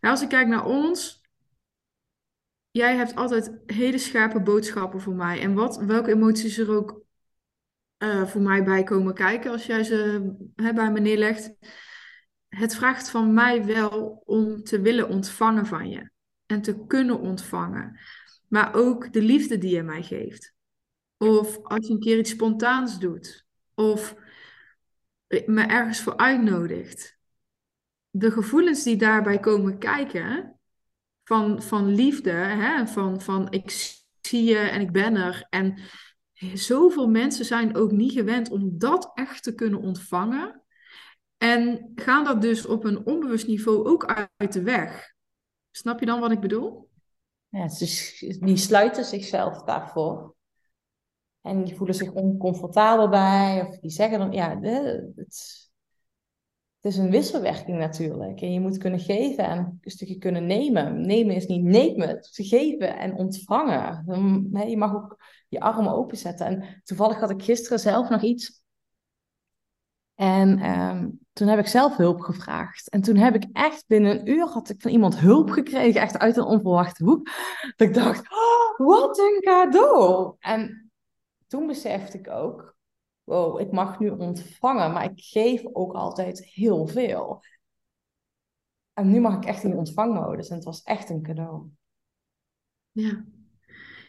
als 0.00 0.22
ik 0.22 0.28
kijk 0.28 0.48
naar 0.48 0.66
ons, 0.66 1.20
jij 2.70 2.96
hebt 2.96 3.14
altijd 3.14 3.58
hele 3.66 3.98
scherpe 3.98 4.40
boodschappen 4.40 5.00
voor 5.00 5.14
mij. 5.14 5.40
En 5.40 5.54
wat, 5.54 5.76
welke 5.76 6.10
emoties 6.10 6.58
er 6.58 6.70
ook 6.70 7.04
uh, 7.98 8.26
voor 8.26 8.40
mij 8.40 8.64
bij 8.64 8.82
komen 8.82 9.14
kijken 9.14 9.50
als 9.50 9.66
jij 9.66 9.84
ze 9.84 10.30
hè, 10.54 10.72
bij 10.72 10.92
me 10.92 11.00
neerlegt. 11.00 11.54
Het 12.56 12.74
vraagt 12.74 13.10
van 13.10 13.34
mij 13.34 13.64
wel 13.64 14.22
om 14.24 14.62
te 14.62 14.80
willen 14.80 15.08
ontvangen 15.08 15.66
van 15.66 15.88
je 15.88 16.10
en 16.46 16.62
te 16.62 16.86
kunnen 16.86 17.20
ontvangen. 17.20 17.98
Maar 18.48 18.74
ook 18.74 19.12
de 19.12 19.22
liefde 19.22 19.58
die 19.58 19.74
je 19.74 19.82
mij 19.82 20.02
geeft. 20.02 20.54
Of 21.16 21.58
als 21.62 21.86
je 21.86 21.92
een 21.92 22.00
keer 22.00 22.18
iets 22.18 22.30
spontaans 22.30 22.98
doet. 22.98 23.46
Of 23.74 24.16
me 25.28 25.62
ergens 25.62 26.00
voor 26.00 26.16
uitnodigt. 26.16 27.18
De 28.10 28.30
gevoelens 28.30 28.82
die 28.82 28.96
daarbij 28.96 29.40
komen 29.40 29.78
kijken, 29.78 30.58
van, 31.24 31.62
van 31.62 31.94
liefde, 31.94 32.30
hè, 32.30 32.86
van, 32.86 33.20
van 33.20 33.52
ik 33.52 33.70
zie 34.20 34.44
je 34.44 34.58
en 34.58 34.80
ik 34.80 34.92
ben 34.92 35.16
er. 35.16 35.46
En 35.50 35.78
zoveel 36.54 37.08
mensen 37.08 37.44
zijn 37.44 37.76
ook 37.76 37.90
niet 37.90 38.12
gewend 38.12 38.50
om 38.50 38.78
dat 38.78 39.10
echt 39.14 39.42
te 39.42 39.54
kunnen 39.54 39.80
ontvangen. 39.80 40.64
En 41.36 41.92
gaan 41.94 42.24
dat 42.24 42.40
dus 42.40 42.66
op 42.66 42.84
een 42.84 43.06
onbewust 43.06 43.46
niveau 43.46 43.88
ook 43.88 44.28
uit 44.36 44.52
de 44.52 44.62
weg. 44.62 45.14
Snap 45.70 46.00
je 46.00 46.06
dan 46.06 46.20
wat 46.20 46.30
ik 46.30 46.40
bedoel? 46.40 46.88
Ja, 47.48 47.66
dus 47.66 48.18
die 48.40 48.56
sluiten 48.56 49.04
zichzelf 49.04 49.62
daarvoor. 49.62 50.34
En 51.40 51.64
die 51.64 51.76
voelen 51.76 51.96
zich 51.96 52.12
oncomfortabel 52.12 53.08
bij. 53.08 53.66
Of 53.68 53.78
die 53.78 53.90
zeggen 53.90 54.18
dan, 54.18 54.32
ja, 54.32 54.60
het, 54.60 55.70
het 56.80 56.92
is 56.92 56.96
een 56.96 57.10
wisselwerking 57.10 57.78
natuurlijk. 57.78 58.40
En 58.40 58.52
je 58.52 58.60
moet 58.60 58.78
kunnen 58.78 59.00
geven 59.00 59.44
en 59.44 59.78
een 59.80 59.90
stukje 59.90 60.18
kunnen 60.18 60.46
nemen. 60.46 61.00
Nemen 61.06 61.34
is 61.34 61.46
niet 61.46 61.62
nemen, 61.62 62.20
te 62.20 62.44
geven 62.44 62.98
en 62.98 63.14
ontvangen. 63.14 64.04
Je 64.68 64.76
mag 64.76 64.94
ook 64.94 65.22
je 65.48 65.60
armen 65.60 65.92
openzetten. 65.92 66.46
En 66.46 66.80
toevallig 66.84 67.20
had 67.20 67.30
ik 67.30 67.42
gisteren 67.42 67.78
zelf 67.78 68.08
nog 68.08 68.22
iets. 68.22 68.62
En 70.14 70.58
ehm, 70.58 71.08
toen 71.36 71.48
heb 71.48 71.58
ik 71.58 71.66
zelf 71.66 71.96
hulp 71.96 72.20
gevraagd. 72.20 72.88
En 72.88 73.00
toen 73.00 73.16
heb 73.16 73.34
ik 73.34 73.44
echt 73.52 73.84
binnen 73.86 74.18
een 74.18 74.28
uur 74.28 74.46
had 74.46 74.68
ik 74.68 74.80
van 74.80 74.90
iemand 74.90 75.18
hulp 75.18 75.50
gekregen, 75.50 76.00
echt 76.00 76.18
uit 76.18 76.36
een 76.36 76.44
onverwachte 76.44 77.04
hoek. 77.04 77.28
Dat 77.76 77.88
ik 77.88 77.94
dacht, 77.94 78.30
oh, 78.30 78.86
wat 78.86 79.18
een 79.18 79.40
cadeau! 79.40 80.34
En 80.38 80.90
toen 81.46 81.66
besefte 81.66 82.18
ik 82.18 82.30
ook, 82.30 82.76
wow, 83.24 83.60
ik 83.60 83.72
mag 83.72 83.98
nu 83.98 84.08
ontvangen, 84.08 84.92
maar 84.92 85.04
ik 85.04 85.20
geef 85.20 85.64
ook 85.72 85.92
altijd 85.92 86.44
heel 86.44 86.86
veel. 86.86 87.42
En 88.92 89.10
nu 89.10 89.20
mag 89.20 89.36
ik 89.36 89.44
echt 89.44 89.62
in 89.62 89.70
de 89.70 89.76
ontvangmodus. 89.76 90.48
En 90.48 90.56
het 90.56 90.64
was 90.64 90.82
echt 90.82 91.10
een 91.10 91.22
cadeau. 91.22 91.68
Ja, 92.92 93.24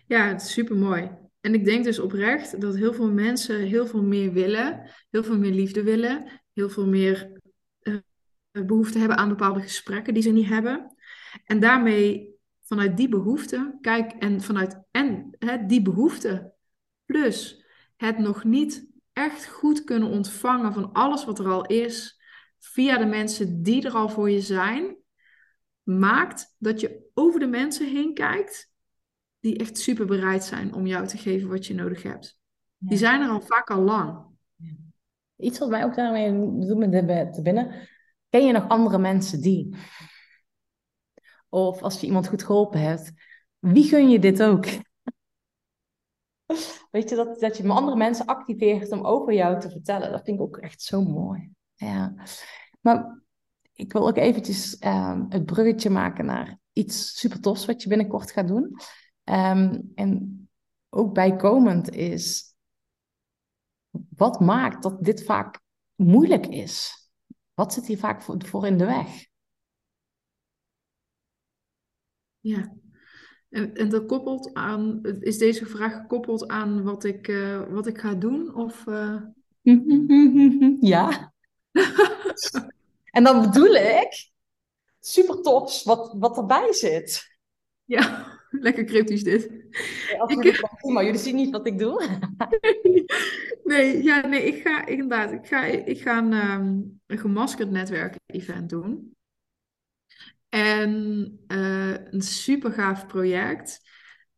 ja 0.05 0.27
het 0.27 0.41
is 0.41 0.51
super 0.51 0.75
mooi. 0.75 1.11
En 1.41 1.53
ik 1.53 1.65
denk 1.65 1.83
dus 1.83 1.99
oprecht 1.99 2.61
dat 2.61 2.75
heel 2.75 2.93
veel 2.93 3.11
mensen 3.11 3.59
heel 3.59 3.87
veel 3.87 4.03
meer 4.03 4.31
willen, 4.33 4.89
heel 5.09 5.23
veel 5.23 5.37
meer 5.37 5.51
liefde 5.51 5.83
willen, 5.83 6.41
heel 6.57 6.69
veel 6.69 6.87
meer 6.87 7.41
uh, 7.81 7.97
behoefte 8.51 8.99
hebben 8.99 9.17
aan 9.17 9.29
bepaalde 9.29 9.61
gesprekken 9.61 10.13
die 10.13 10.23
ze 10.23 10.29
niet 10.29 10.47
hebben. 10.47 10.95
En 11.45 11.59
daarmee 11.59 12.35
vanuit 12.61 12.97
die 12.97 13.09
behoefte, 13.09 13.77
kijk, 13.81 14.11
en 14.11 14.41
vanuit 14.41 14.81
en 14.91 15.35
hè, 15.39 15.65
die 15.65 15.81
behoefte, 15.81 16.53
plus 17.05 17.65
het 17.95 18.17
nog 18.17 18.43
niet 18.43 18.87
echt 19.13 19.47
goed 19.47 19.83
kunnen 19.83 20.09
ontvangen 20.09 20.73
van 20.73 20.91
alles 20.91 21.25
wat 21.25 21.39
er 21.39 21.47
al 21.47 21.65
is, 21.65 22.21
via 22.59 22.97
de 22.97 23.05
mensen 23.05 23.63
die 23.63 23.85
er 23.85 23.93
al 23.93 24.09
voor 24.09 24.29
je 24.29 24.41
zijn, 24.41 24.97
maakt 25.83 26.55
dat 26.57 26.79
je 26.79 27.09
over 27.13 27.39
de 27.39 27.47
mensen 27.47 27.87
heen 27.87 28.13
kijkt 28.13 28.71
die 29.39 29.57
echt 29.57 29.77
super 29.77 30.05
bereid 30.05 30.43
zijn 30.43 30.73
om 30.73 30.87
jou 30.87 31.07
te 31.07 31.17
geven 31.17 31.49
wat 31.49 31.65
je 31.65 31.73
nodig 31.73 32.03
hebt. 32.03 32.39
Die 32.77 32.97
zijn 32.97 33.21
er 33.21 33.29
al 33.29 33.41
vaak 33.41 33.69
al 33.69 33.81
lang. 33.81 34.36
Iets 35.37 35.59
wat 35.59 35.69
mij 35.69 35.83
ook 35.83 35.95
daarmee 35.95 36.31
doet 36.65 36.77
met 36.77 37.33
te 37.33 37.41
binnen. 37.41 37.87
Ken 38.29 38.45
je 38.45 38.51
nog 38.51 38.67
andere 38.67 38.97
mensen 38.97 39.41
die? 39.41 39.75
Of 41.49 41.81
als 41.81 41.99
je 41.99 42.07
iemand 42.07 42.27
goed 42.27 42.43
geholpen 42.43 42.79
hebt, 42.79 43.11
wie 43.59 43.83
gun 43.83 44.09
je 44.09 44.19
dit 44.19 44.43
ook? 44.43 44.65
Weet 46.91 47.09
je, 47.09 47.15
dat, 47.15 47.39
dat 47.39 47.57
je 47.57 47.67
andere 47.67 47.97
mensen 47.97 48.25
activeert 48.25 48.91
om 48.91 49.05
over 49.05 49.33
jou 49.33 49.59
te 49.59 49.69
vertellen. 49.69 50.11
Dat 50.11 50.23
vind 50.23 50.39
ik 50.39 50.45
ook 50.45 50.57
echt 50.57 50.81
zo 50.81 51.01
mooi. 51.01 51.51
Ja. 51.75 52.13
Maar 52.81 53.21
ik 53.73 53.93
wil 53.93 54.07
ook 54.07 54.17
eventjes 54.17 54.75
uh, 54.79 55.21
het 55.29 55.45
bruggetje 55.45 55.89
maken 55.89 56.25
naar 56.25 56.59
iets 56.73 57.19
super 57.19 57.41
tofs 57.41 57.65
wat 57.65 57.83
je 57.83 57.89
binnenkort 57.89 58.31
gaat 58.31 58.47
doen. 58.47 58.75
Ehm, 59.23 59.79
en 59.95 60.41
ook 60.89 61.13
bijkomend 61.13 61.89
is, 61.89 62.55
wat 64.15 64.39
maakt 64.39 64.83
dat 64.83 65.03
dit 65.03 65.23
vaak 65.23 65.59
moeilijk 65.95 66.47
is? 66.47 67.05
Wat 67.53 67.73
zit 67.73 67.85
hier 67.85 67.97
vaak 67.97 68.21
voor, 68.21 68.65
in 68.65 68.77
de 68.77 68.85
weg? 68.85 69.25
Ja, 72.39 72.75
en, 73.49 73.73
en 73.73 73.89
dat 73.89 74.05
koppelt 74.05 74.53
aan, 74.53 75.03
is 75.19 75.37
deze 75.37 75.65
vraag 75.65 75.93
gekoppeld 75.93 76.47
aan 76.47 76.83
wat 76.83 77.03
ik, 77.03 77.27
uh, 77.27 77.69
wat 77.69 77.87
ik 77.87 77.97
ga 77.97 78.13
doen? 78.13 78.55
Of, 78.55 78.85
uh... 78.85 79.21
ja. 80.93 81.33
en 83.17 83.23
dan 83.23 83.41
bedoel 83.41 83.75
ik 83.75 84.31
super 84.99 85.41
tof 85.41 85.83
wat, 85.83 86.15
wat 86.19 86.37
erbij 86.37 86.73
zit. 86.73 87.37
Ja. 87.83 88.36
Lekker 88.67 88.83
cryptisch 88.83 89.23
dit. 89.23 89.43
ik... 90.27 90.89
maar 90.93 91.03
jullie 91.03 91.19
zien 91.19 91.35
niet 91.35 91.51
wat 91.51 91.67
ik 91.67 91.79
doe. 91.79 92.19
nee, 93.63 94.03
ja, 94.03 94.27
nee, 94.27 94.43
ik 94.43 94.61
ga 94.61 94.85
inderdaad, 94.85 95.31
ik 95.31 95.47
ga, 95.47 95.63
ik 95.65 96.01
ga 96.01 96.17
een, 96.17 96.33
um, 96.33 96.99
een 97.05 97.17
gemaskerd 97.17 97.69
netwerk-event 97.69 98.69
doen. 98.69 99.15
En 100.49 100.91
uh, 101.47 101.95
een 102.11 102.21
super 102.21 102.71
gaaf 102.71 103.07
project. 103.07 103.86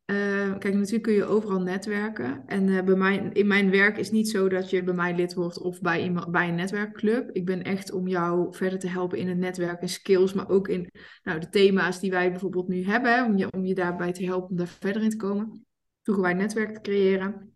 Uh, 0.09 0.57
kijk, 0.57 0.73
natuurlijk 0.73 1.03
kun 1.03 1.13
je 1.13 1.25
overal 1.25 1.61
netwerken. 1.61 2.43
En 2.45 2.67
uh, 2.67 2.81
bij 2.81 2.95
mij, 2.95 3.29
in 3.33 3.47
mijn 3.47 3.71
werk 3.71 3.97
is 3.97 4.11
niet 4.11 4.29
zo 4.29 4.49
dat 4.49 4.69
je 4.69 4.83
bij 4.83 4.93
mij 4.93 5.15
lid 5.15 5.33
wordt 5.33 5.59
of 5.61 5.81
bij, 5.81 6.03
iemand, 6.03 6.31
bij 6.31 6.47
een 6.47 6.55
netwerkclub. 6.55 7.29
Ik 7.31 7.45
ben 7.45 7.63
echt 7.63 7.91
om 7.91 8.07
jou 8.07 8.55
verder 8.55 8.79
te 8.79 8.87
helpen 8.87 9.17
in 9.17 9.27
het 9.27 9.37
netwerk 9.37 9.81
en 9.81 9.89
skills, 9.89 10.33
maar 10.33 10.49
ook 10.49 10.67
in 10.67 10.91
nou, 11.23 11.39
de 11.39 11.49
thema's 11.49 11.99
die 11.99 12.11
wij 12.11 12.29
bijvoorbeeld 12.31 12.67
nu 12.67 12.85
hebben, 12.85 13.25
om 13.25 13.37
je, 13.37 13.51
om 13.51 13.65
je 13.65 13.73
daarbij 13.75 14.11
te 14.11 14.25
helpen 14.25 14.49
om 14.49 14.55
daar 14.55 14.67
verder 14.67 15.01
in 15.01 15.09
te 15.09 15.15
komen. 15.15 15.65
Vroegen 16.01 16.23
wij 16.23 16.33
netwerk 16.33 16.73
te 16.73 16.81
creëren. 16.81 17.53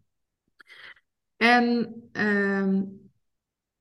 En 1.37 1.93
uh, 2.13 2.81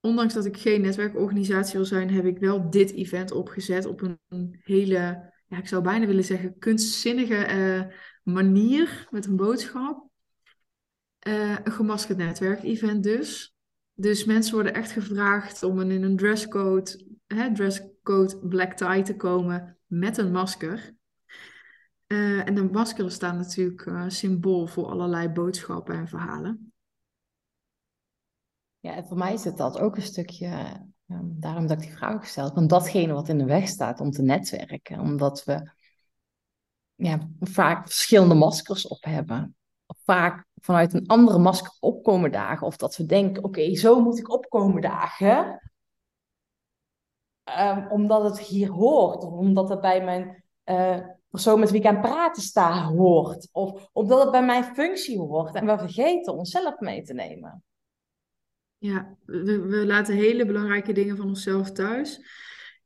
ondanks 0.00 0.35
dat 0.35 0.44
ik 0.44 0.56
geen 0.56 0.80
netwerkorganisatie 0.80 1.76
wil 1.76 1.85
zijn, 1.85 2.11
heb 2.11 2.24
ik 2.24 2.38
wel 2.38 2.70
dit 2.70 2.92
event 2.92 3.32
opgezet 3.32 3.87
op 3.87 4.00
een, 4.00 4.18
een 4.28 4.61
hele, 4.62 5.30
ja, 5.46 5.58
ik 5.58 5.68
zou 5.68 5.82
bijna 5.82 6.06
willen 6.06 6.24
zeggen, 6.24 6.58
kunstzinnige 6.58 7.37
eh, 7.37 7.82
manier 8.22 9.06
met 9.11 9.26
een 9.26 9.37
boodschap. 9.37 10.11
Uh, 11.26 11.58
een 11.64 11.72
gemaskerd 11.72 12.18
netwerk-event 12.18 13.02
dus. 13.02 13.54
Dus 13.94 14.24
mensen 14.24 14.54
worden 14.54 14.74
echt 14.74 14.90
gevraagd 14.90 15.62
om 15.62 15.80
in 15.80 16.02
een 16.02 16.16
dresscode, 16.16 17.06
dresscode 17.52 18.38
black 18.48 18.72
tie 18.72 19.02
te 19.02 19.16
komen 19.16 19.78
met 19.87 20.18
een 20.18 20.32
masker. 20.32 20.94
Uh, 22.06 22.48
en 22.48 22.54
de 22.54 22.62
maskeren 22.62 23.12
staan 23.12 23.37
natuurlijk 23.37 23.87
uh, 23.87 24.04
symbool 24.08 24.66
voor 24.66 24.87
allerlei 24.87 25.28
boodschappen 25.28 25.94
en 25.94 26.08
verhalen. 26.08 26.72
Ja, 28.78 28.94
en 28.94 29.04
voor 29.04 29.16
mij 29.16 29.32
is 29.32 29.44
het 29.44 29.56
dat 29.56 29.78
ook 29.78 29.96
een 29.96 30.02
stukje, 30.02 30.82
um, 31.06 31.37
daarom 31.40 31.66
dat 31.66 31.82
ik 31.82 31.88
die 31.88 31.96
vraag 31.96 32.20
gesteld, 32.20 32.54
van 32.54 32.66
datgene 32.66 33.12
wat 33.12 33.28
in 33.28 33.38
de 33.38 33.44
weg 33.44 33.68
staat 33.68 34.00
om 34.00 34.11
te 34.11 34.22
netwerken. 34.22 35.00
Omdat 35.00 35.44
we 35.44 35.70
ja, 37.02 37.28
vaak 37.40 37.86
verschillende 37.86 38.34
maskers 38.34 38.88
op 38.88 39.04
hebben. 39.04 39.56
Vaak 40.04 40.46
vanuit 40.60 40.94
een 40.94 41.06
andere 41.06 41.38
masker 41.38 41.76
opkomen 41.80 42.32
dagen. 42.32 42.66
Of 42.66 42.76
dat 42.76 42.96
we 42.96 43.06
denken, 43.06 43.44
oké, 43.44 43.76
zo 43.76 44.00
moet 44.00 44.18
ik 44.18 44.30
opkomen 44.30 44.82
dagen. 44.82 45.70
Um, 47.58 47.86
omdat 47.90 48.22
het 48.24 48.38
hier 48.38 48.70
hoort. 48.70 49.24
Of 49.24 49.32
omdat 49.32 49.68
het 49.68 49.80
bij 49.80 50.04
mijn 50.04 50.44
uh, 50.64 50.98
persoon 51.28 51.60
met 51.60 51.70
wie 51.70 51.80
ik 51.80 51.86
aan 51.86 52.00
praten 52.00 52.42
sta 52.42 52.84
hoort. 52.84 53.48
Of 53.52 53.88
omdat 53.92 54.22
het 54.22 54.30
bij 54.30 54.44
mijn 54.44 54.64
functie 54.64 55.18
hoort. 55.18 55.54
En 55.54 55.66
we 55.66 55.78
vergeten 55.78 56.34
onszelf 56.34 56.80
mee 56.80 57.02
te 57.02 57.14
nemen. 57.14 57.64
Ja, 58.78 59.16
we, 59.24 59.60
we 59.60 59.86
laten 59.86 60.14
hele 60.14 60.46
belangrijke 60.46 60.92
dingen 60.92 61.16
van 61.16 61.28
onszelf 61.28 61.72
thuis. 61.72 62.20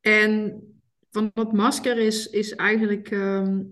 En 0.00 0.62
van 1.10 1.30
dat 1.34 1.52
masker 1.52 1.98
is, 1.98 2.26
is 2.30 2.54
eigenlijk, 2.54 3.10
ehm, 3.10 3.62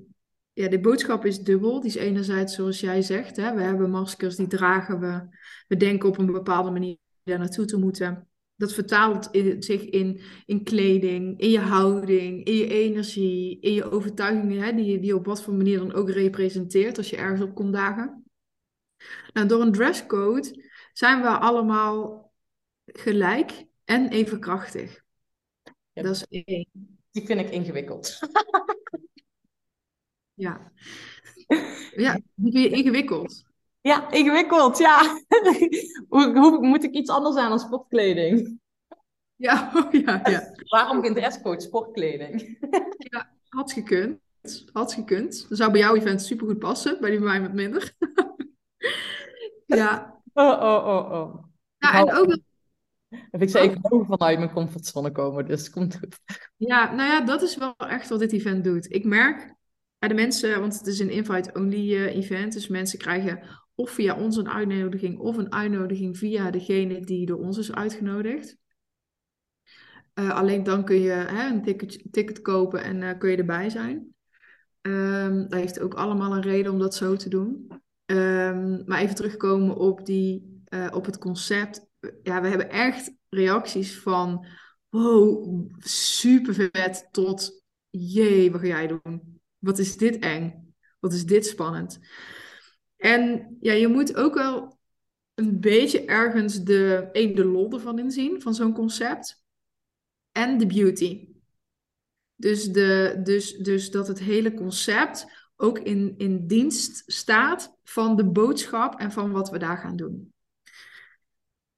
ja, 0.54 0.68
de 0.68 0.80
boodschap 0.80 1.24
is 1.24 1.38
dubbel. 1.40 1.80
Die 1.80 1.90
is 1.90 1.96
enerzijds, 1.96 2.54
zoals 2.54 2.80
jij 2.80 3.02
zegt, 3.02 3.36
hè, 3.36 3.54
we 3.54 3.62
hebben 3.62 3.90
maskers, 3.90 4.36
die 4.36 4.46
dragen 4.46 5.00
we. 5.00 5.36
We 5.68 5.76
denken 5.76 6.08
op 6.08 6.18
een 6.18 6.32
bepaalde 6.32 6.70
manier 6.70 6.96
daar 7.22 7.38
naartoe 7.38 7.64
te 7.64 7.78
moeten. 7.78 8.28
Dat 8.56 8.72
vertaalt 8.72 9.28
zich 9.58 9.82
in, 9.82 10.20
in 10.46 10.64
kleding, 10.64 11.40
in 11.40 11.50
je 11.50 11.60
houding, 11.60 12.44
in 12.44 12.54
je 12.54 12.68
energie, 12.68 13.60
in 13.60 13.72
je 13.72 13.90
overtuigingen, 13.90 14.62
hè, 14.62 14.72
die, 14.72 14.98
die 14.98 15.06
je 15.06 15.16
op 15.16 15.26
wat 15.26 15.42
voor 15.42 15.54
manier 15.54 15.78
dan 15.78 15.92
ook 15.92 16.10
representeert 16.10 16.96
als 16.96 17.10
je 17.10 17.16
ergens 17.16 17.40
op 17.40 17.54
komt 17.54 17.72
dagen. 17.72 18.24
Nou, 19.32 19.48
door 19.48 19.60
een 19.60 19.72
dresscode 19.72 20.70
zijn 20.92 21.22
we 21.22 21.28
allemaal 21.28 22.32
gelijk 22.84 23.66
en 23.84 24.08
even 24.08 24.40
krachtig. 24.40 25.02
Dat 25.92 26.04
is 26.04 26.44
één. 26.44 26.68
Die 27.10 27.26
vind 27.26 27.40
ik 27.40 27.50
ingewikkeld. 27.50 28.18
ja. 30.34 30.72
Ja, 31.96 32.20
die 32.34 32.52
vind 32.52 32.64
je 32.64 32.68
ingewikkeld. 32.68 33.44
Ja, 33.80 34.10
ingewikkeld, 34.10 34.78
ja. 34.78 35.20
hoe, 36.08 36.38
hoe, 36.38 36.66
moet 36.66 36.84
ik 36.84 36.92
iets 36.92 37.10
anders 37.10 37.36
aan 37.36 37.48
dan 37.48 37.58
sportkleding? 37.58 38.60
Ja, 39.36 39.70
oh, 39.76 39.92
ja, 39.92 40.20
ja. 40.24 40.54
Waarom 40.68 41.02
geen 41.02 41.14
dresscode 41.14 41.60
sportkleding? 41.60 42.58
ja, 42.98 43.30
had 43.48 43.72
gekund. 43.72 44.20
Had 44.72 44.92
gekund. 44.92 45.48
Dat 45.48 45.58
zou 45.58 45.70
bij 45.70 45.80
jouw 45.80 45.94
event 45.94 46.22
supergoed 46.22 46.58
passen, 46.58 47.00
bij 47.00 47.10
die 47.10 47.18
bij 47.18 47.28
mij 47.28 47.40
wat 47.40 47.52
minder. 47.52 47.94
ja. 49.66 50.20
Oh, 50.32 50.62
oh, 50.62 50.86
oh, 50.86 51.12
oh. 51.12 51.44
Ja, 51.78 51.94
en 51.94 52.12
ook... 52.12 52.38
Heb 53.08 53.42
ik 53.42 53.50
zei, 53.50 53.68
ik 53.68 53.78
hou 53.82 54.06
vanuit 54.06 54.38
mijn 54.38 54.52
comfortzone 54.52 55.12
komen, 55.12 55.46
dus 55.46 55.60
het 55.60 55.70
komt 55.70 55.98
goed. 55.98 56.20
Ja, 56.56 56.94
nou 56.94 57.10
ja, 57.10 57.20
dat 57.20 57.42
is 57.42 57.56
wel 57.56 57.74
echt 57.76 58.08
wat 58.08 58.18
dit 58.18 58.32
event 58.32 58.64
doet. 58.64 58.92
Ik 58.94 59.04
merk 59.04 59.54
de 60.08 60.14
mensen, 60.14 60.60
want 60.60 60.78
het 60.78 60.86
is 60.86 60.98
een 60.98 61.10
invite-only 61.10 61.94
uh, 61.94 62.16
event, 62.16 62.52
dus 62.52 62.68
mensen 62.68 62.98
krijgen 62.98 63.62
of 63.74 63.90
via 63.90 64.16
ons 64.16 64.36
een 64.36 64.48
uitnodiging 64.48 65.18
of 65.18 65.36
een 65.36 65.52
uitnodiging 65.52 66.18
via 66.18 66.50
degene 66.50 67.00
die 67.00 67.26
door 67.26 67.38
ons 67.38 67.58
is 67.58 67.72
uitgenodigd. 67.72 68.56
Uh, 70.14 70.30
alleen 70.30 70.62
dan 70.62 70.84
kun 70.84 71.00
je 71.00 71.10
hè, 71.10 71.50
een 71.50 71.62
ticket, 71.62 72.06
ticket 72.10 72.40
kopen 72.40 72.82
en 72.82 73.02
uh, 73.02 73.18
kun 73.18 73.30
je 73.30 73.36
erbij 73.36 73.70
zijn. 73.70 74.14
Um, 74.82 75.48
dat 75.48 75.58
heeft 75.58 75.80
ook 75.80 75.94
allemaal 75.94 76.34
een 76.34 76.42
reden 76.42 76.72
om 76.72 76.78
dat 76.78 76.94
zo 76.94 77.16
te 77.16 77.28
doen. 77.28 77.66
Um, 78.06 78.82
maar 78.86 79.00
even 79.00 79.14
terugkomen 79.14 79.76
op, 79.76 80.06
die, 80.06 80.62
op 80.92 81.04
het 81.04 81.18
concept. 81.18 81.86
Ja, 82.22 82.40
we 82.40 82.48
hebben 82.48 82.70
echt 82.70 83.14
reacties 83.28 83.98
van 83.98 84.46
wow, 84.88 85.66
super 85.78 86.54
vet 86.54 87.08
tot 87.10 87.62
jee, 87.90 88.50
wat 88.50 88.60
ga 88.60 88.66
jij 88.66 88.86
doen? 88.86 89.40
Wat 89.64 89.78
is 89.78 89.96
dit 89.96 90.18
eng? 90.18 90.74
Wat 91.00 91.12
is 91.12 91.26
dit 91.26 91.46
spannend? 91.46 91.98
En 92.96 93.56
ja, 93.60 93.72
je 93.72 93.88
moet 93.88 94.16
ook 94.16 94.34
wel 94.34 94.78
een 95.34 95.60
beetje 95.60 96.04
ergens 96.04 96.62
de, 96.62 97.08
een, 97.12 97.34
de 97.34 97.44
lol 97.44 97.72
ervan 97.72 97.98
inzien, 97.98 98.42
van 98.42 98.54
zo'n 98.54 98.74
concept. 98.74 99.42
En 100.32 100.58
de 100.58 100.66
beauty. 100.66 101.28
Dus, 102.34 102.64
de, 102.64 103.20
dus, 103.22 103.56
dus 103.56 103.90
dat 103.90 104.08
het 104.08 104.18
hele 104.18 104.54
concept 104.54 105.26
ook 105.56 105.78
in, 105.78 106.14
in 106.16 106.46
dienst 106.46 107.02
staat 107.06 107.76
van 107.82 108.16
de 108.16 108.24
boodschap 108.24 109.00
en 109.00 109.12
van 109.12 109.30
wat 109.30 109.50
we 109.50 109.58
daar 109.58 109.78
gaan 109.78 109.96
doen. 109.96 110.32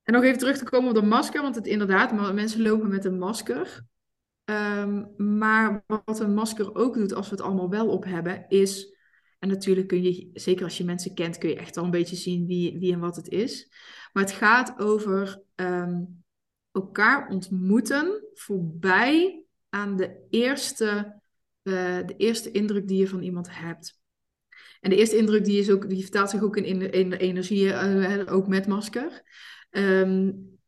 En 0.02 0.12
nog 0.12 0.22
even 0.22 0.38
terug 0.38 0.58
te 0.58 0.64
komen 0.64 0.88
op 0.88 0.94
de 0.94 1.02
masker, 1.02 1.42
want 1.42 1.54
het 1.54 1.66
inderdaad, 1.66 2.32
mensen 2.34 2.62
lopen 2.62 2.88
met 2.88 3.04
een 3.04 3.18
masker. 3.18 3.84
Ehm, 4.46 5.04
maar 5.38 5.84
wat 5.86 6.20
een 6.20 6.34
masker 6.34 6.74
ook 6.74 6.94
doet 6.94 7.14
als 7.14 7.28
we 7.28 7.34
het 7.34 7.44
allemaal 7.44 7.70
wel 7.70 7.88
op 7.88 8.04
hebben, 8.04 8.44
is 8.48 8.94
en 9.38 9.48
natuurlijk 9.48 9.88
kun 9.88 10.02
je, 10.02 10.30
zeker 10.32 10.64
als 10.64 10.78
je 10.78 10.84
mensen 10.84 11.14
kent, 11.14 11.38
kun 11.38 11.48
je 11.48 11.56
echt 11.56 11.76
al 11.76 11.84
een 11.84 11.90
beetje 11.90 12.16
zien 12.16 12.46
wie, 12.46 12.78
wie 12.78 12.92
en 12.92 12.98
wat 12.98 13.16
het 13.16 13.28
is. 13.28 13.70
Maar 14.12 14.22
het 14.22 14.32
gaat 14.32 14.78
over 14.78 15.42
ehm, 15.54 16.02
elkaar 16.72 17.28
ontmoeten 17.28 18.24
voorbij 18.34 19.44
aan 19.68 19.96
de 19.96 20.26
eerste, 20.30 21.20
uh, 21.62 22.06
de 22.06 22.14
eerste 22.16 22.50
indruk 22.50 22.88
die 22.88 22.98
je 22.98 23.08
van 23.08 23.22
iemand 23.22 23.48
hebt. 23.50 24.00
En 24.80 24.90
de 24.90 24.96
eerste 24.96 25.16
indruk 25.16 25.44
die, 25.44 25.58
is 25.58 25.70
ook, 25.70 25.88
die 25.88 26.02
vertaalt 26.02 26.30
zich 26.30 26.42
ook 26.42 26.56
in, 26.56 26.64
in, 26.64 26.92
in 26.92 27.12
energie, 27.12 27.64
uh, 27.64 28.32
ook 28.32 28.46
met 28.46 28.66
masker. 28.66 29.22
Um, 29.70 30.58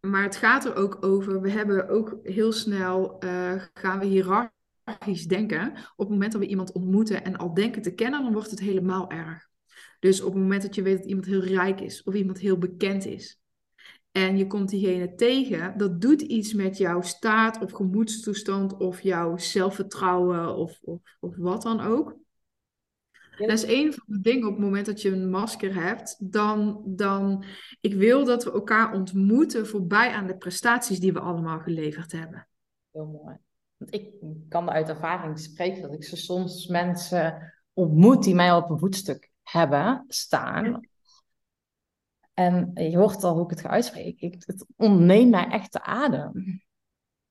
maar 0.00 0.22
het 0.22 0.36
gaat 0.36 0.64
er 0.64 0.74
ook 0.74 1.04
over, 1.04 1.40
we 1.40 1.50
hebben 1.50 1.88
ook 1.88 2.18
heel 2.22 2.52
snel, 2.52 3.24
uh, 3.24 3.62
gaan 3.74 3.98
we 3.98 4.06
hierarchisch 4.06 5.26
denken, 5.26 5.70
op 5.70 5.98
het 5.98 6.08
moment 6.08 6.32
dat 6.32 6.40
we 6.40 6.46
iemand 6.46 6.72
ontmoeten 6.72 7.24
en 7.24 7.36
al 7.36 7.54
denken 7.54 7.82
te 7.82 7.94
kennen, 7.94 8.22
dan 8.22 8.32
wordt 8.32 8.50
het 8.50 8.60
helemaal 8.60 9.10
erg. 9.10 9.48
Dus 9.98 10.20
op 10.20 10.32
het 10.32 10.42
moment 10.42 10.62
dat 10.62 10.74
je 10.74 10.82
weet 10.82 10.98
dat 10.98 11.06
iemand 11.06 11.26
heel 11.26 11.44
rijk 11.44 11.80
is 11.80 12.02
of 12.02 12.14
iemand 12.14 12.38
heel 12.38 12.58
bekend 12.58 13.06
is 13.06 13.40
en 14.12 14.36
je 14.36 14.46
komt 14.46 14.68
diegene 14.68 15.14
tegen, 15.14 15.78
dat 15.78 16.00
doet 16.00 16.20
iets 16.20 16.52
met 16.52 16.76
jouw 16.76 17.00
staat 17.00 17.62
of 17.62 17.72
gemoedstoestand 17.72 18.76
of 18.76 19.00
jouw 19.00 19.36
zelfvertrouwen 19.36 20.56
of, 20.56 20.78
of, 20.82 21.00
of 21.20 21.36
wat 21.36 21.62
dan 21.62 21.80
ook. 21.80 22.16
Dat 23.46 23.58
is 23.58 23.66
een 23.66 23.92
van 23.92 24.04
de 24.06 24.20
dingen 24.20 24.46
op 24.46 24.54
het 24.54 24.64
moment 24.64 24.86
dat 24.86 25.02
je 25.02 25.10
een 25.10 25.30
masker 25.30 25.74
hebt, 25.74 26.32
dan, 26.32 26.82
dan 26.86 27.44
ik 27.80 27.94
wil 27.94 28.24
dat 28.24 28.44
we 28.44 28.52
elkaar 28.52 28.92
ontmoeten 28.92 29.66
voorbij 29.66 30.10
aan 30.10 30.26
de 30.26 30.36
prestaties 30.36 31.00
die 31.00 31.12
we 31.12 31.20
allemaal 31.20 31.58
geleverd 31.58 32.12
hebben. 32.12 32.48
Heel 32.90 33.06
mooi. 33.06 33.36
Want 33.76 33.94
ik 33.94 34.14
kan 34.48 34.70
uit 34.70 34.88
ervaring 34.88 35.38
spreken 35.38 35.82
dat 35.82 35.94
ik 35.94 36.04
zo 36.04 36.16
soms 36.16 36.66
mensen 36.66 37.54
ontmoet 37.72 38.22
die 38.22 38.34
mij 38.34 38.52
op 38.52 38.70
een 38.70 38.78
voetstuk 38.78 39.30
hebben 39.42 40.04
staan. 40.08 40.88
En 42.34 42.70
je 42.74 42.96
hoort 42.96 43.24
al 43.24 43.34
hoe 43.34 43.44
ik 43.44 43.50
het 43.50 43.60
ga 43.60 43.68
uitspreken. 43.68 44.34
het 44.38 44.66
ontneemt 44.76 45.30
mij 45.30 45.48
echt 45.48 45.72
de 45.72 45.82
adem. 45.82 46.62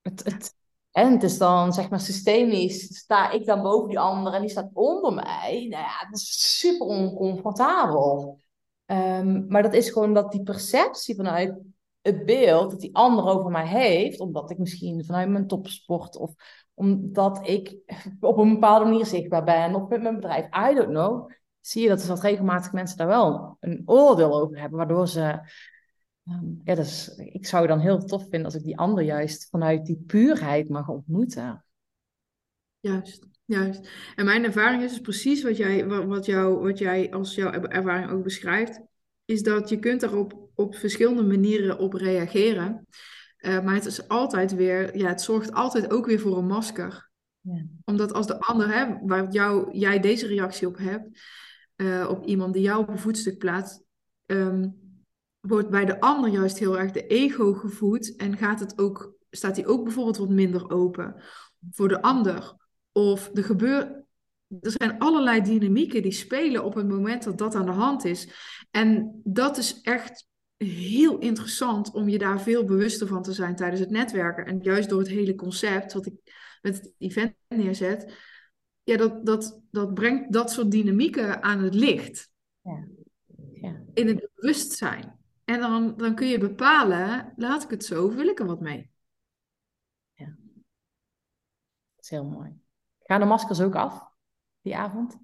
Het, 0.02 0.24
het, 0.24 0.54
en 0.92 1.12
het 1.12 1.22
is 1.22 1.38
dan, 1.38 1.72
zeg 1.72 1.90
maar, 1.90 2.00
systemisch 2.00 2.96
sta 2.96 3.30
ik 3.30 3.46
dan 3.46 3.62
boven 3.62 3.88
die 3.88 3.98
ander 3.98 4.32
en 4.32 4.40
die 4.40 4.50
staat 4.50 4.70
onder 4.72 5.12
mij. 5.14 5.66
Nou 5.70 5.82
ja, 5.82 6.04
dat 6.10 6.18
is 6.18 6.58
super 6.58 6.86
oncomfortabel. 6.86 8.40
Um, 8.86 9.44
maar 9.48 9.62
dat 9.62 9.74
is 9.74 9.90
gewoon 9.90 10.14
dat 10.14 10.32
die 10.32 10.42
perceptie 10.42 11.14
vanuit 11.14 11.58
het 12.00 12.24
beeld 12.24 12.70
dat 12.70 12.80
die 12.80 12.96
ander 12.96 13.24
over 13.24 13.50
mij 13.50 13.66
heeft, 13.66 14.20
omdat 14.20 14.50
ik 14.50 14.58
misschien 14.58 15.04
vanuit 15.04 15.28
mijn 15.28 15.46
topsport 15.46 16.16
of 16.16 16.32
omdat 16.74 17.48
ik 17.48 17.76
op 18.20 18.38
een 18.38 18.52
bepaalde 18.52 18.84
manier 18.84 19.06
zichtbaar 19.06 19.44
ben 19.44 19.74
of 19.74 19.88
met 19.88 20.02
mijn 20.02 20.14
bedrijf, 20.14 20.44
I 20.70 20.74
don't 20.74 20.88
know, 20.88 21.30
zie 21.60 21.82
je 21.82 21.88
dat, 21.88 22.04
dat 22.06 22.20
regelmatig 22.20 22.72
mensen 22.72 22.96
daar 22.96 23.06
wel 23.06 23.56
een 23.60 23.82
oordeel 23.84 24.40
over 24.40 24.60
hebben, 24.60 24.78
waardoor 24.78 25.08
ze, 25.08 25.40
um, 26.30 26.60
ja, 26.64 26.74
dus 26.74 27.08
ik 27.16 27.46
zou 27.46 27.66
dan 27.66 27.78
heel 27.78 28.04
tof 28.04 28.22
vinden 28.22 28.44
als 28.44 28.54
ik 28.54 28.62
die 28.62 28.78
ander 28.78 29.04
juist 29.04 29.48
vanuit 29.48 29.86
die 29.86 30.02
puurheid 30.06 30.68
mag 30.68 30.88
ontmoeten. 30.88 31.64
Juist. 32.80 33.28
Juist. 33.44 33.88
En 34.14 34.24
mijn 34.24 34.44
ervaring 34.44 34.82
is 34.82 34.90
dus 34.90 35.00
precies 35.00 35.42
wat 35.42 35.56
jij, 35.56 35.86
wat, 35.86 36.26
jou, 36.26 36.58
wat 36.58 36.78
jij 36.78 37.12
als 37.12 37.34
jouw 37.34 37.52
ervaring 37.52 38.10
ook 38.10 38.22
beschrijft, 38.22 38.80
is 39.24 39.42
dat 39.42 39.68
je 39.68 39.78
kunt 39.78 40.00
daarop 40.00 40.48
op 40.54 40.74
verschillende 40.74 41.22
manieren 41.22 41.78
op 41.78 41.92
reageren. 41.92 42.86
Uh, 43.38 43.64
maar 43.64 43.74
het 43.74 43.86
is 43.86 44.08
altijd 44.08 44.54
weer, 44.54 44.96
ja, 44.96 45.08
het 45.08 45.20
zorgt 45.20 45.52
altijd 45.52 45.90
ook 45.90 46.06
weer 46.06 46.20
voor 46.20 46.38
een 46.38 46.46
masker. 46.46 47.10
Ja. 47.40 47.64
Omdat 47.84 48.12
als 48.12 48.26
de 48.26 48.40
ander, 48.40 48.74
hè, 48.74 48.98
waar 49.06 49.32
jou, 49.32 49.78
jij 49.78 50.00
deze 50.00 50.26
reactie 50.26 50.66
op 50.66 50.76
hebt, 50.76 51.20
uh, 51.76 52.08
op 52.10 52.26
iemand 52.26 52.52
die 52.52 52.62
jou 52.62 52.80
op 52.82 52.88
een 52.88 52.98
voetstuk 52.98 53.38
plaatst, 53.38 53.82
um, 54.26 54.74
wordt 55.40 55.70
bij 55.70 55.84
de 55.84 56.00
ander 56.00 56.30
juist 56.30 56.58
heel 56.58 56.78
erg 56.78 56.90
de 56.90 57.06
ego 57.06 57.52
gevoed 57.52 58.16
en 58.16 58.36
gaat 58.36 58.60
het 58.60 58.78
ook, 58.78 59.14
staat 59.30 59.56
hij 59.56 59.66
ook 59.66 59.84
bijvoorbeeld 59.84 60.16
wat 60.16 60.28
minder 60.28 60.70
open 60.70 61.22
voor 61.70 61.88
de 61.88 62.02
ander. 62.02 62.54
Of 62.92 63.30
er 63.34 63.44
gebeurt, 63.44 64.02
er 64.60 64.70
zijn 64.70 64.98
allerlei 64.98 65.40
dynamieken 65.42 66.02
die 66.02 66.12
spelen 66.12 66.64
op 66.64 66.74
het 66.74 66.88
moment 66.88 67.22
dat 67.22 67.38
dat 67.38 67.54
aan 67.54 67.66
de 67.66 67.72
hand 67.72 68.04
is. 68.04 68.28
En 68.70 69.20
dat 69.24 69.56
is 69.56 69.80
echt 69.80 70.28
heel 70.56 71.18
interessant 71.18 71.90
om 71.90 72.08
je 72.08 72.18
daar 72.18 72.40
veel 72.40 72.64
bewuster 72.64 73.06
van 73.06 73.22
te 73.22 73.32
zijn 73.32 73.56
tijdens 73.56 73.80
het 73.80 73.90
netwerken. 73.90 74.46
En 74.46 74.60
juist 74.60 74.88
door 74.88 74.98
het 74.98 75.08
hele 75.08 75.34
concept 75.34 75.92
wat 75.92 76.06
ik 76.06 76.14
met 76.62 76.76
het 76.76 76.92
event 76.98 77.34
neerzet, 77.48 78.14
ja, 78.82 78.96
dat, 78.96 79.26
dat, 79.26 79.60
dat 79.70 79.94
brengt 79.94 80.32
dat 80.32 80.50
soort 80.50 80.70
dynamieken 80.70 81.42
aan 81.42 81.62
het 81.62 81.74
licht. 81.74 82.30
Ja. 82.60 82.88
Ja. 83.52 83.82
In 83.94 84.06
het 84.06 84.28
bewustzijn. 84.34 85.19
En 85.50 85.60
dan, 85.60 85.96
dan 85.96 86.14
kun 86.14 86.26
je 86.26 86.38
bepalen, 86.38 87.32
laat 87.36 87.62
ik 87.62 87.70
het 87.70 87.84
zo, 87.84 88.10
wil 88.10 88.26
ik 88.26 88.38
er 88.38 88.46
wat 88.46 88.60
mee. 88.60 88.90
Ja. 90.12 90.36
Dat 91.94 92.04
is 92.04 92.10
heel 92.10 92.24
mooi. 92.24 92.60
Gaan 93.02 93.20
de 93.20 93.26
maskers 93.26 93.60
ook 93.60 93.74
af, 93.74 94.08
die 94.60 94.76
avond? 94.76 95.18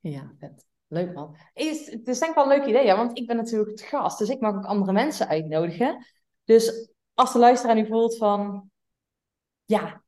Ja, 0.00 0.34
vet. 0.38 0.66
Leuk 0.86 1.14
man. 1.14 1.36
Is, 1.54 1.90
het 1.90 2.08
is 2.08 2.18
denk 2.18 2.30
ik 2.30 2.36
wel 2.36 2.52
een 2.52 2.58
leuk 2.58 2.68
idee, 2.68 2.84
ja, 2.84 2.96
want 2.96 3.18
ik 3.18 3.26
ben 3.26 3.36
natuurlijk 3.36 3.70
het 3.70 3.82
gast, 3.82 4.18
dus 4.18 4.28
ik 4.28 4.40
mag 4.40 4.54
ook 4.54 4.64
andere 4.64 4.92
mensen 4.92 5.28
uitnodigen. 5.28 6.06
Dus 6.44 6.90
als 7.14 7.32
de 7.32 7.38
luisteraar 7.38 7.74
nu 7.74 7.86
voelt 7.86 8.16
van, 8.16 8.70
ja, 9.64 10.02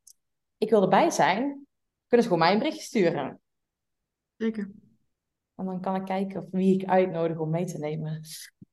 ik 0.57 0.71
wil 0.71 0.83
erbij 0.83 1.11
zijn, 1.11 1.67
kunnen 2.07 2.27
ze 2.27 2.33
gewoon 2.33 2.39
mij 2.39 2.53
een 2.53 2.59
berichtje 2.59 2.83
sturen. 2.83 3.41
Zeker. 4.37 4.71
En 5.57 5.65
dan 5.65 5.81
kan 5.81 5.95
ik 5.95 6.05
kijken 6.05 6.43
of 6.43 6.51
wie 6.51 6.81
ik 6.81 6.89
uitnodig 6.89 7.39
om 7.39 7.51
mee 7.51 7.65
te 7.65 7.79
nemen. 7.79 8.21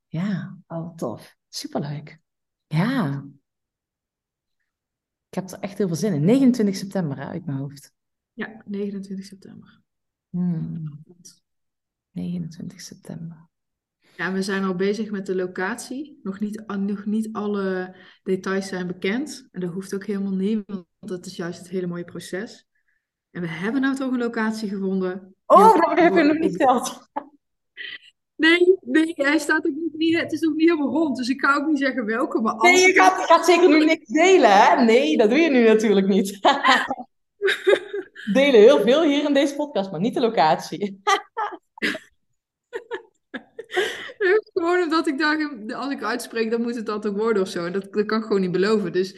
Ja, 0.08 0.58
oh 0.68 0.96
tof. 0.96 1.36
Superleuk. 1.50 2.20
Ja. 2.68 3.26
Ik 5.30 5.34
heb 5.34 5.50
er 5.50 5.60
echt 5.60 5.78
heel 5.78 5.88
veel 5.88 5.96
zin 5.96 6.14
in. 6.14 6.26
29 6.26 6.76
september 6.76 7.18
hè, 7.18 7.26
uit 7.26 7.46
mijn 7.46 7.58
hoofd. 7.58 7.94
Ja, 8.34 8.62
29 8.66 9.26
september. 9.26 9.82
Hmm. 10.30 11.04
29 12.12 12.82
september. 12.82 13.50
Ja, 14.18 14.34
we 14.34 14.42
zijn 14.42 14.64
al 14.64 14.76
bezig 14.76 15.12
met 15.12 15.26
de 15.26 15.36
locatie. 15.36 16.20
Nog 16.24 16.40
niet, 16.40 16.64
nog 16.68 17.06
niet 17.06 17.34
alle 17.34 17.96
details 18.24 18.68
zijn 18.68 18.88
bekend. 18.88 19.48
En 19.52 19.60
dat 19.60 19.74
hoeft 19.74 19.94
ook 19.94 20.06
helemaal 20.06 20.36
niet, 20.36 20.64
want 20.66 20.88
dat 21.00 21.26
is 21.26 21.36
juist 21.36 21.60
het 21.60 21.70
hele 21.70 21.88
mooie 21.88 22.04
proces. 22.04 22.68
En 23.34 23.42
we 23.42 23.48
hebben 23.48 23.82
nou 23.82 23.96
toch 23.96 24.12
een 24.12 24.18
locatie 24.18 24.70
gevonden. 24.70 25.36
Oh, 25.46 25.76
dat 25.76 26.00
heb 26.00 26.14
je 26.14 26.24
nog 26.24 26.38
niet 26.38 26.56
verteld. 26.56 27.10
Nee, 28.36 28.78
nee, 28.82 29.14
hij 29.16 29.38
staat 29.38 29.68
ook 29.68 29.74
niet, 29.94 30.20
het 30.20 30.32
is 30.32 30.48
ook 30.48 30.56
niet 30.56 30.70
helemaal 30.70 30.92
rond, 30.92 31.18
dus 31.18 31.30
ik 31.30 31.38
kan 31.38 31.56
ook 31.56 31.68
niet 31.68 31.80
zeggen 31.80 32.06
welke. 32.06 32.42
Maar 32.42 32.56
Nee, 32.56 32.88
je 32.88 32.94
gaat, 32.94 33.20
je 33.20 33.26
gaat 33.26 33.46
zeker 33.46 33.70
nu 33.70 33.86
niks 33.86 34.08
delen, 34.08 34.52
hè? 34.52 34.84
Nee, 34.84 35.18
dat 35.18 35.30
doe 35.30 35.40
je 35.40 35.50
nu 35.50 35.64
natuurlijk 35.64 36.08
niet. 36.08 36.40
delen 38.34 38.60
heel 38.60 38.82
veel 38.82 39.04
hier 39.04 39.24
in 39.24 39.34
deze 39.34 39.56
podcast, 39.56 39.92
maar 39.92 40.00
niet 40.00 40.14
de 40.14 40.20
locatie. 40.20 41.02
gewoon 44.54 44.82
omdat 44.82 45.08
ik 45.08 45.18
dacht, 45.18 45.74
als 45.74 45.92
ik 45.92 46.04
uitspreek, 46.04 46.52
dan 46.52 46.62
moet 46.62 46.76
het 46.76 46.86
dat 46.86 47.08
ook 47.08 47.18
worden 47.18 47.42
of 47.42 47.50
zo. 47.50 47.72
Dat, 47.72 47.94
dat 47.94 48.06
kan 48.06 48.18
ik 48.18 48.24
gewoon 48.24 48.42
niet 48.42 48.52
beloven. 48.52 48.92
Dus, 48.92 49.18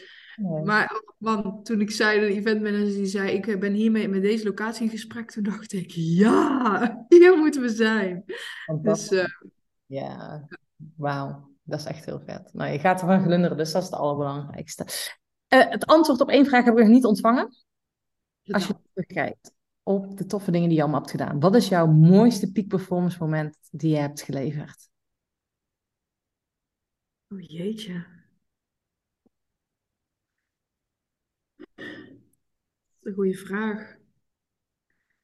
Maar 0.64 1.02
want 1.18 1.66
toen 1.66 1.82
ik 1.82 1.92
zei, 1.92 2.20
de 2.20 2.26
eventmanager 2.26 2.86
die 2.86 3.06
zei, 3.06 3.32
ik 3.32 3.60
ben 3.60 3.74
hiermee 3.74 4.08
met 4.08 4.22
deze 4.22 4.44
locatie 4.44 4.84
in 4.84 4.90
gesprek, 4.90 5.32
toen 5.32 5.44
dacht 5.44 5.74
ik, 5.74 5.92
ja, 5.92 7.06
hier 7.10 7.38
moeten 7.38 7.62
we 7.62 7.70
zijn. 7.70 8.24
Dus, 8.82 9.12
uh, 9.12 9.26
ja, 9.86 10.48
wauw. 10.96 11.54
Dat 11.64 11.80
is 11.80 11.86
echt 11.86 12.06
heel 12.06 12.22
vet. 12.26 12.54
Nou, 12.54 12.72
je 12.72 12.80
gaat 12.80 13.02
ervan 13.02 13.24
glunderen, 13.24 13.58
dus 13.58 13.72
dat 13.72 13.82
is 13.82 13.90
het 13.90 14.00
allerbelangrijkste. 14.00 14.84
Uh, 15.50 15.70
het 15.70 15.86
antwoord 15.86 16.22
op 16.22 16.30
één 16.30 16.46
vraag 16.46 16.66
heb 16.66 16.74
ik 16.74 16.84
nog 16.84 16.94
niet 16.94 17.06
ontvangen. 17.06 17.56
Als 18.44 18.68
je 18.68 18.76
terugkijkt 18.94 19.54
op 19.84 20.18
de 20.18 20.26
toffe 20.26 20.52
dingen 20.52 20.68
die 20.68 20.78
je 20.78 20.84
allemaal 20.84 21.02
hebt 21.02 21.12
gedaan. 21.12 21.40
Wat 21.40 21.56
is 21.56 21.68
jouw 21.68 21.88
mooiste 21.88 22.52
peak 22.52 22.68
performance 22.68 23.18
moment 23.20 23.58
die 23.72 23.90
je 23.90 23.98
hebt 23.98 24.22
geleverd? 24.22 24.90
Oh 27.28 27.42
jeetje. 27.42 28.06
Dat 31.66 31.76
is 32.92 32.95
een 33.06 33.14
goede 33.14 33.34
vraag. 33.38 33.96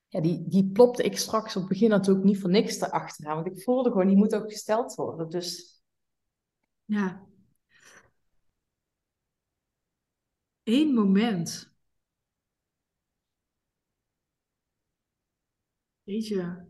Ja, 0.07 0.21
die, 0.21 0.47
die 0.47 0.71
plopte 0.71 1.03
ik 1.03 1.17
straks 1.17 1.55
op 1.55 1.61
het 1.61 1.71
begin 1.71 1.89
natuurlijk 1.89 2.25
niet 2.25 2.39
voor 2.39 2.49
niks 2.49 2.81
erachteraan. 2.81 3.35
Want 3.35 3.47
ik 3.57 3.63
voelde 3.63 3.91
gewoon, 3.91 4.07
die 4.07 4.17
moet 4.17 4.35
ook 4.35 4.51
gesteld 4.51 4.95
worden. 4.95 5.29
Dus... 5.29 5.81
Ja. 6.85 7.27
Eén 10.63 10.93
moment. 10.93 11.73
Jeetje. 16.03 16.65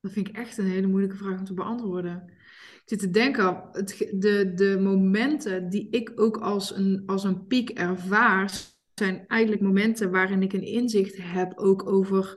Dat 0.00 0.12
vind 0.12 0.28
ik 0.28 0.36
echt 0.36 0.58
een 0.58 0.66
hele 0.66 0.86
moeilijke 0.86 1.16
vraag 1.16 1.38
om 1.38 1.44
te 1.44 1.54
beantwoorden. 1.54 2.28
Ik 2.74 2.82
zit 2.84 2.98
te 2.98 3.10
denken, 3.10 3.68
het, 3.72 3.88
de, 4.14 4.52
de 4.54 4.78
momenten 4.80 5.68
die 5.68 5.90
ik 5.90 6.12
ook 6.20 6.36
als 6.36 6.76
een, 6.76 7.02
als 7.06 7.24
een 7.24 7.46
piek 7.46 7.70
ervaar, 7.70 8.73
zijn 8.94 9.24
eigenlijk 9.26 9.62
momenten 9.62 10.10
waarin 10.10 10.42
ik 10.42 10.52
een 10.52 10.66
inzicht 10.66 11.16
heb 11.20 11.58
ook 11.58 11.88
over, 11.88 12.36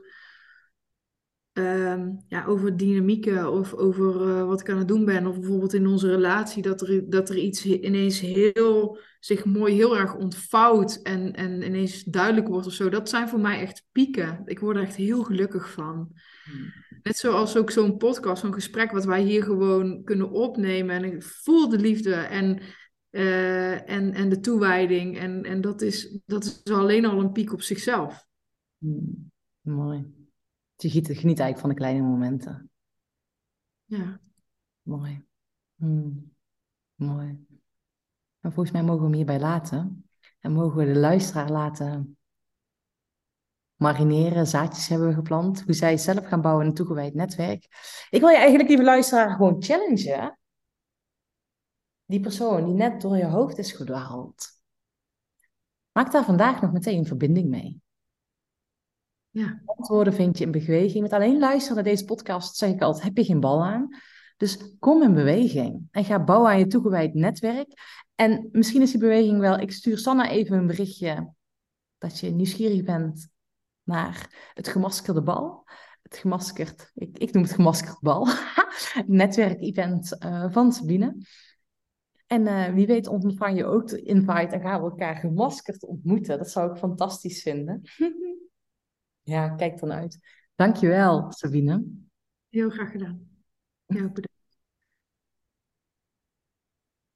um, 1.52 2.24
ja, 2.28 2.44
over 2.46 2.76
dynamieken 2.76 3.52
of 3.52 3.74
over 3.74 4.28
uh, 4.28 4.46
wat 4.46 4.60
ik 4.60 4.70
aan 4.70 4.78
het 4.78 4.88
doen 4.88 5.04
ben. 5.04 5.26
Of 5.26 5.38
bijvoorbeeld 5.38 5.74
in 5.74 5.86
onze 5.86 6.08
relatie 6.08 6.62
dat 6.62 6.80
er, 6.80 7.10
dat 7.10 7.28
er 7.28 7.36
iets 7.36 7.64
ineens 7.64 8.20
heel, 8.20 8.98
zich 9.20 9.44
mooi 9.44 9.74
heel 9.74 9.98
erg 9.98 10.16
ontvouwt 10.16 11.00
en, 11.02 11.32
en 11.32 11.62
ineens 11.62 12.04
duidelijk 12.04 12.48
wordt 12.48 12.66
of 12.66 12.72
zo. 12.72 12.88
Dat 12.88 13.08
zijn 13.08 13.28
voor 13.28 13.40
mij 13.40 13.60
echt 13.60 13.84
pieken. 13.92 14.42
Ik 14.44 14.58
word 14.58 14.76
er 14.76 14.82
echt 14.82 14.96
heel 14.96 15.22
gelukkig 15.22 15.70
van. 15.70 16.12
Hmm. 16.44 16.86
Net 17.02 17.16
zoals 17.16 17.56
ook 17.56 17.70
zo'n 17.70 17.96
podcast, 17.96 18.40
zo'n 18.40 18.52
gesprek 18.52 18.90
wat 18.90 19.04
wij 19.04 19.22
hier 19.22 19.42
gewoon 19.42 20.04
kunnen 20.04 20.30
opnemen. 20.30 20.96
En 20.96 21.04
ik 21.04 21.22
voel 21.22 21.68
de 21.68 21.78
liefde 21.78 22.14
en, 22.14 22.60
uh, 23.18 23.90
en, 23.90 24.14
en 24.14 24.28
de 24.28 24.40
toewijding. 24.40 25.18
En, 25.18 25.44
en 25.44 25.60
dat, 25.60 25.82
is, 25.82 26.18
dat 26.26 26.44
is 26.44 26.72
alleen 26.72 27.04
al 27.04 27.20
een 27.20 27.32
piek 27.32 27.52
op 27.52 27.62
zichzelf. 27.62 28.26
Hmm, 28.78 29.30
mooi. 29.60 30.16
Je 30.76 30.90
geniet, 30.90 31.10
eigenlijk 31.10 31.58
van 31.58 31.68
de 31.68 31.74
kleine 31.74 32.02
momenten. 32.02 32.70
Ja. 33.84 34.20
Mooi. 34.82 35.24
Hmm, 35.74 36.32
mooi. 36.94 37.46
En 38.40 38.52
volgens 38.52 38.70
mij 38.70 38.82
mogen 38.82 39.00
we 39.00 39.06
hem 39.06 39.16
hierbij 39.16 39.40
laten. 39.40 40.08
En 40.40 40.52
mogen 40.52 40.78
we 40.78 40.92
de 40.92 40.98
luisteraar 40.98 41.50
laten 41.50 42.18
marineren, 43.74 44.46
zaadjes 44.46 44.88
hebben 44.88 45.08
we 45.08 45.14
geplant. 45.14 45.62
Hoe 45.62 45.74
zij 45.74 45.96
zelf 45.96 46.26
gaan 46.26 46.40
bouwen 46.40 46.64
in 46.64 46.70
een 46.70 46.76
toegewijd 46.76 47.14
netwerk. 47.14 47.66
Ik 48.10 48.20
wil 48.20 48.28
je 48.28 48.36
eigenlijk, 48.36 48.68
lieve 48.68 48.84
luisteraar, 48.84 49.30
gewoon 49.30 49.62
challengen. 49.62 50.37
Die 52.08 52.20
persoon 52.20 52.64
die 52.64 52.74
net 52.74 53.00
door 53.00 53.16
je 53.16 53.24
hoofd 53.24 53.58
is 53.58 53.72
gedwaald. 53.72 54.46
Maak 55.92 56.12
daar 56.12 56.24
vandaag 56.24 56.60
nog 56.60 56.72
meteen 56.72 56.98
een 56.98 57.06
verbinding 57.06 57.48
mee. 57.48 57.80
Ja. 59.30 59.62
Antwoorden 59.64 60.12
vind 60.12 60.38
je 60.38 60.44
in 60.44 60.50
beweging. 60.50 61.02
Met 61.02 61.12
alleen 61.12 61.38
luisteren 61.38 61.74
naar 61.74 61.84
deze 61.84 62.04
podcast 62.04 62.56
zeg 62.56 62.70
ik 62.70 62.82
altijd, 62.82 63.04
heb 63.04 63.16
je 63.16 63.24
geen 63.24 63.40
bal 63.40 63.64
aan. 63.64 63.88
Dus 64.36 64.76
kom 64.78 65.02
in 65.02 65.14
beweging 65.14 65.88
en 65.90 66.04
ga 66.04 66.24
bouwen 66.24 66.50
aan 66.50 66.58
je 66.58 66.66
toegewijd 66.66 67.14
netwerk. 67.14 67.72
En 68.14 68.48
misschien 68.52 68.82
is 68.82 68.90
die 68.90 69.00
beweging 69.00 69.40
wel, 69.40 69.58
ik 69.58 69.72
stuur 69.72 69.98
Sanna 69.98 70.28
even 70.28 70.56
een 70.56 70.66
berichtje 70.66 71.32
dat 71.98 72.18
je 72.18 72.30
nieuwsgierig 72.30 72.82
bent 72.82 73.28
naar 73.82 74.50
het 74.54 74.68
gemaskerde 74.68 75.22
bal. 75.22 75.68
Het 76.02 76.16
gemaskerd, 76.16 76.90
ik, 76.94 77.18
ik 77.18 77.32
noem 77.32 77.42
het 77.42 77.52
gemaskerd 77.52 78.00
bal. 78.00 78.28
Netwerkevent 79.06 80.16
uh, 80.24 80.46
van 80.50 80.72
Sabine. 80.72 81.16
En 82.28 82.46
uh, 82.46 82.68
wie 82.68 82.86
weet 82.86 83.06
ontvang 83.06 83.56
je 83.56 83.64
ook 83.64 83.88
de 83.88 84.02
invite 84.02 84.54
en 84.54 84.60
gaan 84.60 84.82
we 84.82 84.90
elkaar 84.90 85.16
gemaskerd 85.16 85.84
ontmoeten. 85.84 86.38
Dat 86.38 86.50
zou 86.50 86.70
ik 86.70 86.76
fantastisch 86.76 87.42
vinden. 87.42 87.82
ja, 89.22 89.48
kijk 89.48 89.80
dan 89.80 89.92
uit. 89.92 90.18
Dankjewel, 90.54 91.32
Sabine. 91.32 91.84
Heel 92.48 92.70
graag 92.70 92.90
gedaan. 92.90 93.28
Ja, 93.86 94.00
bedankt. 94.00 94.27